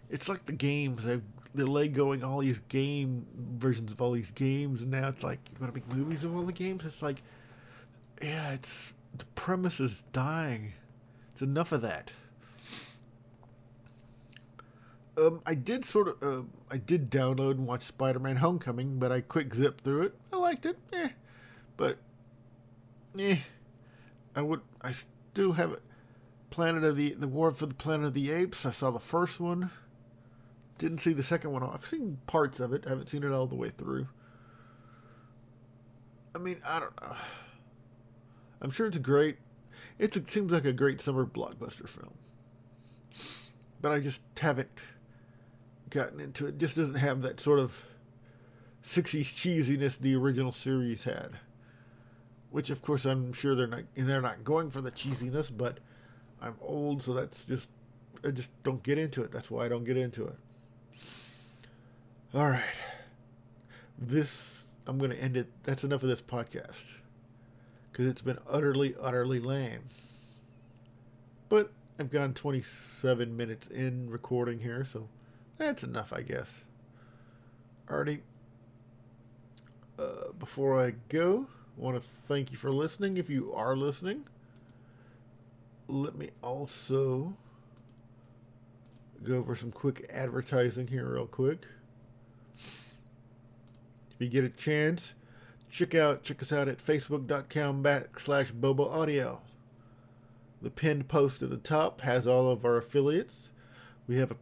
it's 0.10 0.28
like 0.28 0.46
the 0.46 0.52
games. 0.54 1.04
They're, 1.04 1.22
they're 1.54 1.66
Legoing 1.66 2.24
all 2.28 2.40
these 2.40 2.60
game 2.68 3.26
versions 3.36 3.92
of 3.92 4.02
all 4.02 4.12
these 4.12 4.32
games, 4.32 4.82
and 4.82 4.92
now 4.92 5.08
it's 5.08 5.24
like 5.24 5.40
you're 5.52 5.68
to 5.68 5.74
make 5.74 5.88
movies 5.94 6.24
of 6.24 6.36
all 6.36 6.44
the 6.44 6.52
games. 6.52 6.84
It's 6.86 7.02
like, 7.02 7.22
yeah, 8.22 8.52
it's 8.54 8.94
the 9.18 9.26
premise 9.36 9.80
is 9.80 10.04
dying. 10.14 10.74
It's 11.34 11.42
enough 11.42 11.72
of 11.72 11.82
that. 11.82 12.12
Um, 15.18 15.42
I 15.46 15.56
did 15.56 15.86
sort 15.86 16.10
of, 16.10 16.24
uh, 16.24 16.44
I 16.70 16.78
did 16.78 17.10
download 17.10 17.52
and 17.52 17.68
watch 17.68 17.84
Spider-Man: 17.84 18.38
Homecoming, 18.38 19.00
but 19.00 19.12
I 19.12 19.22
quick 19.22 19.54
zipped 19.54 19.84
through 19.84 20.04
it. 20.04 20.16
I 20.34 20.38
liked 20.38 20.66
it, 20.66 20.78
eh, 20.92 21.10
but, 21.78 21.98
eh, 23.18 23.38
I 24.36 24.42
would, 24.42 24.62
I 24.82 24.92
still 24.92 25.54
have 25.54 25.72
it. 25.72 25.82
Planet 26.50 26.84
of 26.84 26.96
the 26.96 27.14
the 27.14 27.28
War 27.28 27.52
for 27.52 27.66
the 27.66 27.74
Planet 27.74 28.08
of 28.08 28.14
the 28.14 28.32
Apes. 28.32 28.66
I 28.66 28.72
saw 28.72 28.92
the 28.92 29.00
first 29.00 29.40
one. 29.40 29.72
Didn't 30.78 31.00
see 31.00 31.14
the 31.14 31.24
second 31.24 31.52
one. 31.52 31.64
I've 31.64 31.86
seen 31.86 32.20
parts 32.28 32.60
of 32.60 32.74
it. 32.74 32.84
I 32.86 32.90
haven't 32.90 33.10
seen 33.10 33.24
it 33.24 33.32
all 33.32 33.48
the 33.48 33.56
way 33.56 33.70
through. 33.70 34.08
I 36.34 36.38
mean, 36.38 36.62
I 36.66 36.80
don't 36.80 37.02
know. 37.02 37.16
I'm 38.62 38.72
sure 38.72 38.88
it's 38.88 38.98
great. 38.98 39.38
It 39.98 40.30
seems 40.30 40.52
like 40.52 40.66
a 40.66 40.74
great 40.74 41.00
summer 41.00 41.26
blockbuster 41.26 41.88
film. 41.88 42.14
But 43.82 43.92
I 43.92 44.00
just 44.00 44.22
haven't 44.40 44.70
gotten 45.90 46.20
into 46.20 46.46
it. 46.46 46.50
It 46.50 46.58
just 46.58 46.76
doesn't 46.76 46.96
have 46.96 47.22
that 47.22 47.40
sort 47.40 47.60
of 47.60 47.84
60s 48.84 49.34
cheesiness 49.34 49.98
the 49.98 50.16
original 50.16 50.52
series 50.52 51.04
had. 51.04 51.40
Which 52.52 52.70
of 52.70 52.82
course 52.82 53.06
I'm 53.06 53.34
sure 53.34 53.56
they're 53.56 53.68
not 53.68 53.84
they're 53.96 54.22
not 54.22 54.44
going 54.44 54.72
for 54.72 54.82
the 54.82 54.92
cheesiness, 54.92 55.52
but 55.56 55.80
I'm 56.42 56.56
old 56.62 57.04
so 57.04 57.14
that's 57.14 57.46
just 57.46 57.70
I 58.24 58.32
just 58.32 58.52
don't 58.64 58.82
get 58.82 58.98
into 58.98 59.24
it. 59.24 59.32
That's 59.32 59.52
why 59.52 59.66
I 59.66 59.70
don't 59.70 59.84
get 59.84 59.98
into 59.98 60.26
it. 60.26 60.38
All 62.34 62.50
right. 62.50 62.64
This 63.98 64.64
I'm 64.88 64.98
going 64.98 65.12
to 65.12 65.18
end 65.18 65.36
it. 65.36 65.48
That's 65.64 65.84
enough 65.84 66.04
of 66.04 66.10
this 66.10 66.22
podcast 66.22 66.82
because 67.96 68.12
it's 68.12 68.22
been 68.22 68.40
utterly, 68.50 68.94
utterly 69.02 69.40
lame. 69.40 69.84
But 71.48 71.72
I've 71.98 72.12
gone 72.12 72.34
27 72.34 73.38
minutes 73.38 73.68
in 73.68 74.10
recording 74.10 74.60
here, 74.60 74.84
so 74.84 75.08
that's 75.58 75.82
enough, 75.82 76.12
I 76.12 76.22
guess. 76.22 76.66
Alrighty. 77.88 78.20
Uh, 79.98 80.34
before 80.38 80.84
I 80.84 80.96
go, 81.08 81.48
I 81.78 81.82
want 81.82 81.96
to 81.96 82.04
thank 82.28 82.52
you 82.52 82.58
for 82.58 82.70
listening. 82.70 83.16
If 83.16 83.30
you 83.30 83.54
are 83.54 83.78
listening, 83.78 84.26
let 85.88 86.18
me 86.18 86.32
also 86.42 87.38
go 89.24 89.36
over 89.38 89.56
some 89.56 89.72
quick 89.72 90.06
advertising 90.12 90.88
here, 90.88 91.14
real 91.14 91.28
quick. 91.28 91.60
If 92.58 94.20
you 94.20 94.28
get 94.28 94.44
a 94.44 94.50
chance, 94.50 95.14
check 95.76 95.94
out 95.94 96.24
check 96.24 96.42
us 96.42 96.54
out 96.54 96.70
at 96.70 96.78
facebook.com 96.78 97.84
backslash 97.84 98.54
bobo 98.54 98.88
audio. 98.88 99.42
The 100.62 100.70
pinned 100.70 101.10
post 101.10 101.44
at 101.44 101.50
the 101.50 101.58
top 101.58 102.00
has 102.02 102.26
all 102.26 102.50
of 102.50 102.64
our 102.64 102.78
affiliates. 102.78 103.50
We 104.08 104.16
have 104.16 104.32
a 104.32 104.38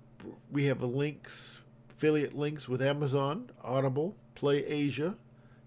we 0.52 0.65
have 0.65 0.84
links 0.84 1.62
affiliate 1.89 2.36
links 2.36 2.69
with 2.69 2.84
Amazon, 2.84 3.50
Audible, 3.63 4.15
Play 4.36 4.63
Asia, 4.65 5.15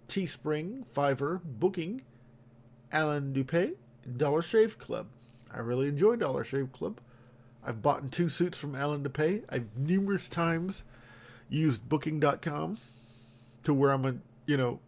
Teespring, 0.06 0.84
Fiverr, 0.94 1.40
Booking, 1.42 2.02
Alan 2.92 3.34
Dupay, 3.34 3.74
Dollar 4.16 4.42
Shave 4.42 4.78
Club. 4.78 5.08
I 5.52 5.58
really 5.58 5.88
enjoy 5.88 6.14
Dollar 6.14 6.44
Shave 6.44 6.72
Club. 6.72 7.00
I've 7.64 7.82
bought 7.82 8.12
two 8.12 8.28
suits 8.28 8.56
from 8.56 8.76
Alan 8.76 9.02
Dupe. 9.02 9.44
I've 9.48 9.76
numerous 9.76 10.28
times 10.28 10.84
used 11.48 11.88
Booking.com 11.88 12.78
to 13.64 13.74
where 13.74 13.90
I'm 13.90 14.04
a, 14.04 14.14
you 14.46 14.56
know, 14.56 14.78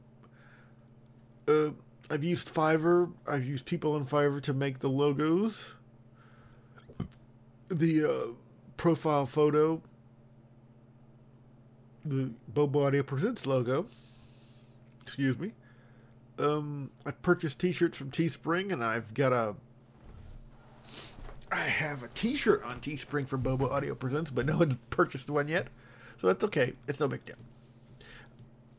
uh, 1.49 1.71
I've 2.11 2.25
used 2.25 2.53
Fiverr. 2.53 3.13
I've 3.27 3.45
used 3.45 3.67
people 3.67 3.93
on 3.93 4.05
Fiverr 4.05 4.43
to 4.43 4.53
make 4.53 4.81
the 4.81 4.89
logos, 4.89 5.65
the 7.69 8.05
uh, 8.05 8.27
profile 8.77 9.27
photo, 9.27 9.83
the 12.05 12.31
Bobo 12.49 12.87
Audio 12.87 13.03
Presents 13.03 13.47
logo. 13.47 13.87
Excuse 15.03 15.39
me. 15.39 15.53
Um, 16.39 16.91
I 17.05 17.11
purchased 17.11 17.59
T-shirts 17.59 17.99
from 17.99 18.11
Teespring, 18.11 18.73
and 18.73 18.85
I've 18.85 19.13
got 19.15 19.33
a. 19.33 19.57
I 21.51 21.63
have 21.63 22.03
a 22.03 22.09
T-shirt 22.09 22.63
on 22.63 22.81
Teespring 22.81 23.27
for 23.27 23.39
Bobo 23.39 23.71
Audio 23.71 23.95
Presents, 23.95 24.31
but 24.31 24.47
no 24.47 24.59
one's 24.59 24.77
purchased 24.91 25.31
one 25.31 25.49
yet, 25.49 25.69
so 26.21 26.27
that's 26.27 26.45
okay. 26.45 26.75
It's 26.87 27.01
no 27.01 27.09
big 27.09 27.25
deal 27.25 27.37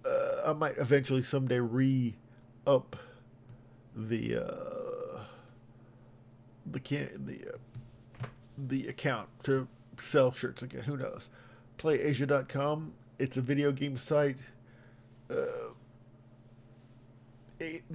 uh, 0.06 0.50
I 0.50 0.54
might 0.54 0.78
eventually 0.78 1.24
someday 1.24 1.60
re 1.60 2.16
up 2.70 2.96
the 3.96 4.38
uh, 4.38 5.22
the 6.66 6.80
can 6.80 7.10
the 7.26 7.54
uh, 7.54 8.28
the 8.58 8.88
account 8.88 9.28
to 9.44 9.68
sell 9.98 10.32
shirts 10.32 10.62
again. 10.62 10.84
Who 10.84 10.96
knows? 10.96 11.30
PlayAsia.com. 11.78 12.94
It's 13.18 13.38
a 13.38 13.42
video 13.42 13.72
game 13.72 13.98
site 13.98 14.38
uh, 15.30 15.74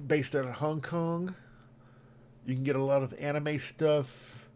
based 0.07 0.35
out 0.35 0.45
of 0.45 0.55
Hong 0.55 0.81
Kong. 0.81 1.35
You 2.45 2.53
can 2.53 2.63
get 2.63 2.75
a 2.75 2.83
lot 2.83 3.01
of 3.01 3.13
anime 3.17 3.57
stuff. 3.59 4.49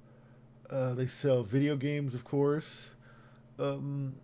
Uh, 0.70 0.94
they 0.94 1.08
sell 1.08 1.42
video 1.42 1.76
games, 1.76 2.14
of 2.14 2.24
course. 2.24 2.90
Um, 3.58 4.16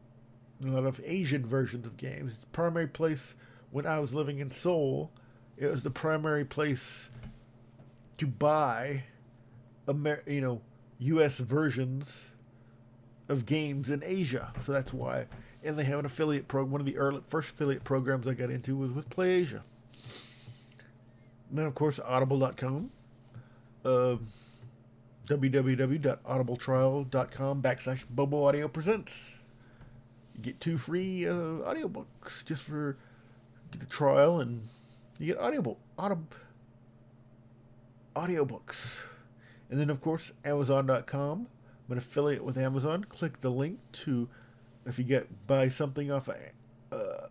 a 0.64 0.68
lot 0.68 0.86
of 0.86 1.02
Asian 1.04 1.46
versions 1.46 1.88
of 1.88 1.98
games. 1.98 2.36
It's 2.36 2.46
primary 2.52 2.88
place 2.88 3.34
when 3.72 3.88
I 3.88 4.00
was 4.00 4.14
living 4.14 4.38
in 4.40 4.52
Seoul. 4.52 5.12
It 5.58 5.68
was 5.68 5.84
the 5.84 5.90
primary 5.90 6.46
place 6.46 7.10
to 8.18 8.28
buy, 8.28 9.04
Amer- 9.88 10.24
you 10.28 10.42
know, 10.42 10.60
U.S. 11.00 11.38
versions 11.38 12.18
of 13.28 13.46
games 13.46 13.90
in 13.90 14.04
Asia. 14.04 14.54
So 14.64 14.72
that's 14.72 14.94
why. 14.94 15.26
And 15.64 15.78
they 15.78 15.84
have 15.86 16.00
an 16.00 16.06
affiliate 16.06 16.48
program. 16.48 16.72
One 16.72 16.82
of 16.82 16.88
the 16.88 16.98
early, 16.98 17.22
first 17.28 17.52
affiliate 17.52 17.84
programs 17.84 18.28
I 18.28 18.34
got 18.34 18.50
into 18.50 18.76
was 18.76 18.92
with 18.94 19.10
PlayAsia. 19.10 19.62
And 21.50 21.60
then, 21.60 21.66
of 21.66 21.76
course, 21.76 22.00
Audible.com. 22.00 22.92
Uh, 23.84 24.16
www.audibletrial.com 25.28 27.62
backslash 27.62 28.06
Bobo 28.10 28.46
Audio 28.46 28.68
Presents 28.68 29.36
you 30.36 30.42
get 30.42 30.60
two 30.60 30.78
free 30.78 31.28
uh, 31.28 31.32
audiobooks 31.32 32.46
just 32.46 32.64
for 32.64 32.98
get 33.72 33.80
the 33.80 33.86
trial 33.86 34.40
and 34.40 34.68
you 35.20 35.28
get 35.28 35.40
audible 35.40 35.80
audio 35.98 36.26
audiobooks. 38.16 39.00
And 39.70 39.80
then 39.80 39.90
of 39.90 40.02
course 40.02 40.34
amazon.com 40.44 41.48
i'm 41.88 41.92
an 41.92 41.98
affiliate 41.98 42.44
with 42.44 42.58
amazon. 42.58 43.04
Click 43.06 43.42
the 43.42 43.50
link 43.50 43.80
to 43.94 44.30
if 44.86 45.00
you 45.00 45.06
get 45.06 45.48
buy 45.48 45.70
something 45.70 46.12
off 46.12 46.28
of 46.28 46.36
uh, 46.92 47.28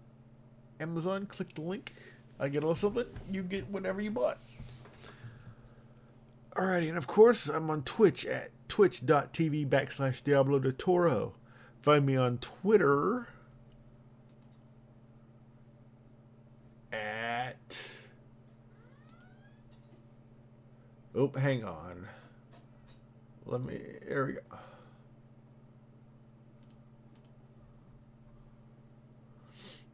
amazon 0.80 1.26
click 1.26 1.54
the 1.54 1.62
link. 1.62 1.94
I 2.38 2.48
get 2.48 2.64
a 2.64 2.66
little 2.66 2.76
something 2.76 3.06
you 3.30 3.42
get 3.42 3.68
whatever 3.70 4.00
you 4.00 4.10
bought. 4.10 4.38
Alrighty 6.56 6.88
and 6.88 6.98
of 6.98 7.06
course 7.06 7.48
i'm 7.48 7.70
on 7.70 7.82
twitch 7.82 8.24
at 8.26 8.50
twitch.tv 8.68 9.68
backslash 9.68 10.22
diablo 10.22 10.58
de 10.58 10.72
toro. 10.72 11.34
Find 11.82 12.06
me 12.06 12.16
on 12.16 12.38
Twitter 12.38 13.28
at. 16.90 17.56
Oh, 21.14 21.30
hang 21.36 21.64
on. 21.64 22.08
Let 23.46 23.62
me. 23.62 23.78
here 24.06 24.26
we 24.26 24.32
go. 24.32 24.40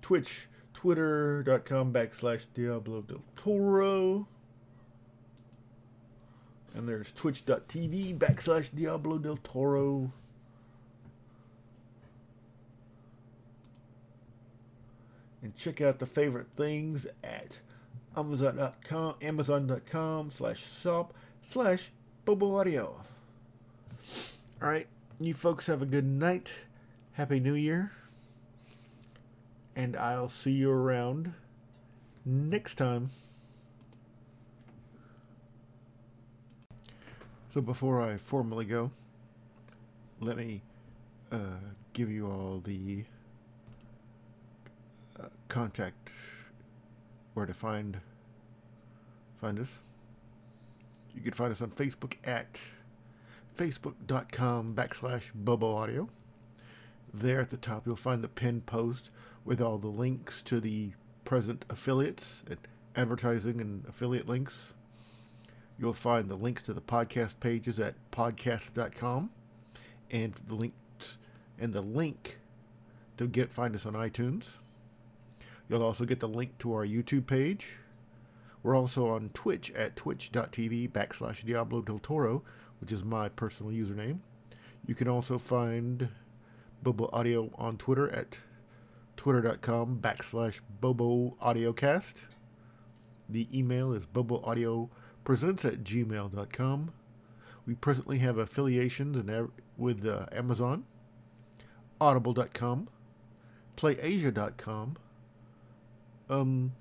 Twitch, 0.03 0.49
twitter.com 0.75 1.93
backslash 1.93 2.47
Diablo 2.55 3.03
del 3.03 3.23
Toro. 3.37 4.27
And 6.75 6.89
there's 6.89 7.13
twitch.tv 7.13 8.17
backslash 8.19 8.71
Diablo 8.75 9.19
del 9.19 9.37
Toro. 9.37 10.13
and 15.43 15.57
check 15.57 15.81
out 15.81 15.99
the 15.99 16.07
favorite 16.07 16.49
things 16.57 17.07
at 17.25 17.59
amazon.com 18.17 19.15
amazon.com 19.23 20.31
slash 20.31 20.81
shop 20.81 21.15
slash 21.43 21.91
bobo 22.25 22.57
audio. 22.57 23.01
All 24.63 24.69
right 24.69 24.87
you 25.21 25.35
folks 25.35 25.67
have 25.67 25.83
a 25.83 25.87
good 25.87 26.07
night. 26.07 26.51
Happy 27.13 27.41
new 27.41 27.55
year. 27.55 27.93
And 29.77 29.97
i'll 29.97 30.29
see 30.29 30.53
you 30.53 30.71
around 30.71 31.35
next 32.25 32.77
time. 32.77 33.11
So 37.53 37.61
before 37.61 38.01
i 38.01 38.17
formally 38.17 38.65
go 38.65 38.93
let 40.21 40.37
me 40.37 40.63
uh, 41.33 41.59
give 41.95 42.11
you 42.11 42.27
all 42.27 42.63
the 42.65 43.05
contact 45.49 46.11
where 47.35 47.47
to 47.47 47.55
find 47.55 48.01
find 49.41 49.59
us. 49.59 49.69
You 51.15 51.23
can 51.23 51.33
find 51.33 51.51
us 51.51 51.63
on 51.63 51.71
Facebook 51.71 52.15
at 52.25 52.59
facebook.com 53.57 54.75
backslash 54.75 55.31
Bobo 55.35 55.75
Audio. 55.77 56.09
There 57.13 57.41
at 57.41 57.51
the 57.51 57.57
top, 57.57 57.87
you'll 57.87 57.97
find 57.97 58.23
the 58.23 58.29
pinned 58.29 58.67
post 58.67 59.11
with 59.45 59.61
all 59.61 59.79
the 59.79 59.89
links 59.89 60.43
to 60.43 60.61
the 60.61 60.93
present 61.25 61.65
affiliates 61.69 62.43
and 62.49 62.59
advertising 62.95 63.61
and 63.61 63.85
affiliate 63.87 64.29
links. 64.29 64.73
You'll 65.79 65.95
find 65.95 66.29
the 66.29 66.37
links 66.37 66.63
to 66.65 66.75
the 66.75 66.81
podcast 66.81 67.41
pages 67.41 67.81
at 67.81 67.95
podcast.com 68.13 69.31
and 70.11 70.35
the 70.47 70.55
link 70.55 70.75
and 71.59 71.73
the 71.73 71.83
link 71.83 72.39
to 73.19 73.27
get 73.27 73.51
find 73.51 73.75
us 73.75 73.87
on 73.87 73.95
iTunes. 73.95 74.45
You'll 75.71 75.85
also 75.85 76.05
get 76.05 76.19
the 76.19 76.29
link 76.29 76.59
to 76.59 76.73
our 76.75 76.85
YouTube 76.85 77.29
page. 77.29 77.77
We're 78.65 78.77
also 78.77 79.09
on 79.09 79.31
Twitch 79.33 79.71
at 79.71 79.95
twitch.tv 79.95 80.91
backslash 80.91 81.45
Diablo 81.45 81.81
del 81.81 82.01
Toro, 82.01 82.43
which 82.81 82.91
is 82.91 83.05
my 83.05 83.29
personal 83.29 83.73
username. 83.73 84.19
You 84.85 84.97
can 84.97 85.07
also 85.07 85.39
find 85.39 86.09
Bobo 86.83 87.09
Audio 87.13 87.51
on 87.55 87.77
Twitter 87.77 88.11
at 88.11 88.39
twitter.com 89.17 90.01
backslash 90.01 90.59
Bobo 90.81 91.37
Audiocast. 91.41 92.23
The 93.29 93.47
email 93.57 93.93
is 93.93 94.07
boboaudiopresents 94.07 95.65
at 95.65 95.85
gmail.com. 95.85 96.93
We 97.65 97.75
presently 97.75 98.19
have 98.19 98.39
affiliations 98.39 99.17
in, 99.17 99.53
with 99.77 100.05
uh, 100.05 100.27
Amazon, 100.33 100.85
audible.com, 102.01 102.89
playasia.com. 103.77 104.97
Um, 106.31 106.73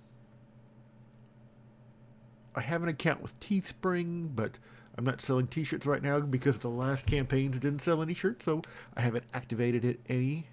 I 2.55 2.61
have 2.61 2.83
an 2.83 2.89
account 2.89 3.21
with 3.21 3.37
Teespring, 3.39 4.35
but 4.35 4.59
I'm 4.97 5.03
not 5.03 5.21
selling 5.21 5.47
t-shirts 5.47 5.85
right 5.85 6.03
now 6.03 6.19
because 6.19 6.59
the 6.59 6.69
last 6.69 7.05
campaigns 7.05 7.57
didn't 7.57 7.81
sell 7.81 8.01
any 8.01 8.13
shirts, 8.13 8.45
so 8.45 8.61
I 8.95 9.01
haven't 9.01 9.25
activated 9.33 9.83
it 9.83 9.99
any. 10.07 10.47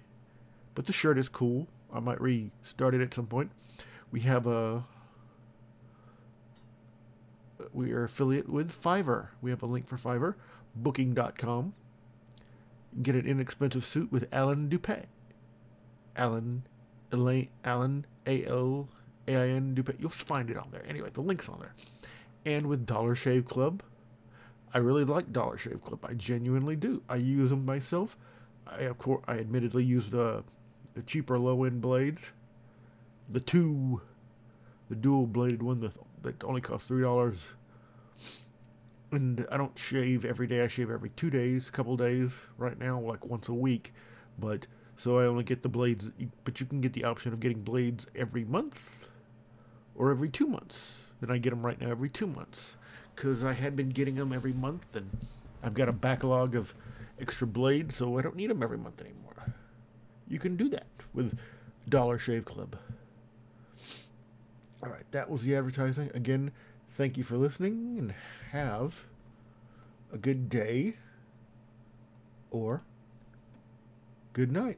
But 0.73 0.87
the 0.87 0.93
shirt 0.93 1.17
is 1.17 1.29
cool. 1.29 1.67
I 1.93 1.99
might 1.99 2.19
restart 2.19 2.95
it 2.95 3.01
at 3.01 3.13
some 3.13 3.27
point. 3.27 3.51
We 4.11 4.21
have 4.21 4.47
a 4.47 4.85
we 7.73 7.91
are 7.91 8.05
affiliate 8.05 8.49
with 8.49 8.81
Fiverr. 8.81 9.27
We 9.41 9.51
have 9.51 9.61
a 9.61 9.65
link 9.65 9.87
for 9.87 9.97
Fiverr, 9.97 10.35
booking.com. 10.75 11.73
Get 13.01 13.15
an 13.15 13.25
inexpensive 13.25 13.85
suit 13.85 14.11
with 14.11 14.27
Alan 14.31 14.69
Dupay. 14.69 15.05
Alan 16.15 16.63
Elaine 17.11 17.49
Alan 17.63 18.05
A 18.25 18.45
L 18.45 18.87
A 19.27 19.35
I 19.35 19.47
N 19.49 19.75
Dupay. 19.75 19.99
You'll 19.99 20.09
find 20.09 20.49
it 20.49 20.57
on 20.57 20.69
there. 20.71 20.83
Anyway, 20.87 21.09
the 21.13 21.21
link's 21.21 21.49
on 21.49 21.59
there. 21.59 21.73
And 22.45 22.67
with 22.67 22.85
Dollar 22.85 23.15
Shave 23.15 23.45
Club, 23.45 23.83
I 24.73 24.79
really 24.79 25.03
like 25.03 25.31
Dollar 25.31 25.57
Shave 25.57 25.83
Club. 25.83 25.99
I 26.03 26.13
genuinely 26.13 26.75
do. 26.75 27.01
I 27.09 27.15
use 27.15 27.49
them 27.49 27.65
myself. 27.65 28.17
I 28.65 28.81
of 28.83 28.97
course 28.97 29.23
I 29.27 29.37
admittedly 29.39 29.83
use 29.83 30.09
the 30.09 30.43
the 30.93 31.01
cheaper 31.03 31.37
low 31.37 31.63
end 31.63 31.81
blades, 31.81 32.21
the 33.29 33.39
two, 33.39 34.01
the 34.89 34.95
dual 34.95 35.27
bladed 35.27 35.61
one 35.61 35.79
that 35.81 35.93
that 36.23 36.43
only 36.43 36.61
costs 36.61 36.87
three 36.87 37.03
dollars. 37.03 37.43
And 39.11 39.47
I 39.49 39.55
don't 39.55 39.77
shave 39.79 40.25
every 40.25 40.47
day. 40.47 40.61
I 40.61 40.67
shave 40.67 40.91
every 40.91 41.09
two 41.11 41.29
days, 41.29 41.69
couple 41.69 41.95
days. 41.95 42.31
Right 42.57 42.77
now, 42.77 42.99
like 42.99 43.25
once 43.25 43.47
a 43.47 43.53
week, 43.53 43.93
but 44.37 44.67
so 44.97 45.19
I 45.19 45.25
only 45.25 45.43
get 45.43 45.63
the 45.63 45.69
blades. 45.69 46.11
But 46.43 46.59
you 46.59 46.65
can 46.65 46.81
get 46.81 46.93
the 46.93 47.03
option 47.03 47.33
of 47.33 47.39
getting 47.39 47.61
blades 47.61 48.07
every 48.15 48.43
month 48.43 49.09
or 49.95 50.11
every 50.11 50.29
two 50.29 50.47
months. 50.47 50.95
And 51.21 51.31
I 51.31 51.37
get 51.37 51.49
them 51.49 51.65
right 51.65 51.79
now 51.79 51.89
every 51.89 52.09
two 52.09 52.27
months 52.27 52.75
because 53.15 53.43
I 53.43 53.53
had 53.53 53.75
been 53.75 53.89
getting 53.89 54.15
them 54.15 54.31
every 54.31 54.53
month, 54.53 54.95
and 54.95 55.17
I've 55.63 55.73
got 55.73 55.89
a 55.89 55.93
backlog 55.93 56.53
of 56.53 56.75
extra 57.19 57.47
blades, 57.47 57.95
so 57.95 58.19
I 58.19 58.21
don't 58.21 58.35
need 58.35 58.51
them 58.51 58.61
every 58.61 58.77
month 58.77 59.01
anymore. 59.01 59.55
You 60.27 60.37
can 60.37 60.55
do 60.55 60.69
that 60.69 60.85
with 61.13 61.35
Dollar 61.89 62.19
Shave 62.19 62.45
Club. 62.45 62.75
All 64.83 64.89
right, 64.89 65.09
that 65.09 65.31
was 65.31 65.41
the 65.41 65.55
advertising. 65.55 66.11
Again, 66.13 66.51
thank 66.91 67.17
you 67.17 67.23
for 67.23 67.37
listening 67.37 67.97
and 67.97 68.13
have 68.51 69.05
a 70.13 70.17
good 70.19 70.47
day 70.49 70.97
or 72.51 72.83
good 74.33 74.51
night. 74.51 74.77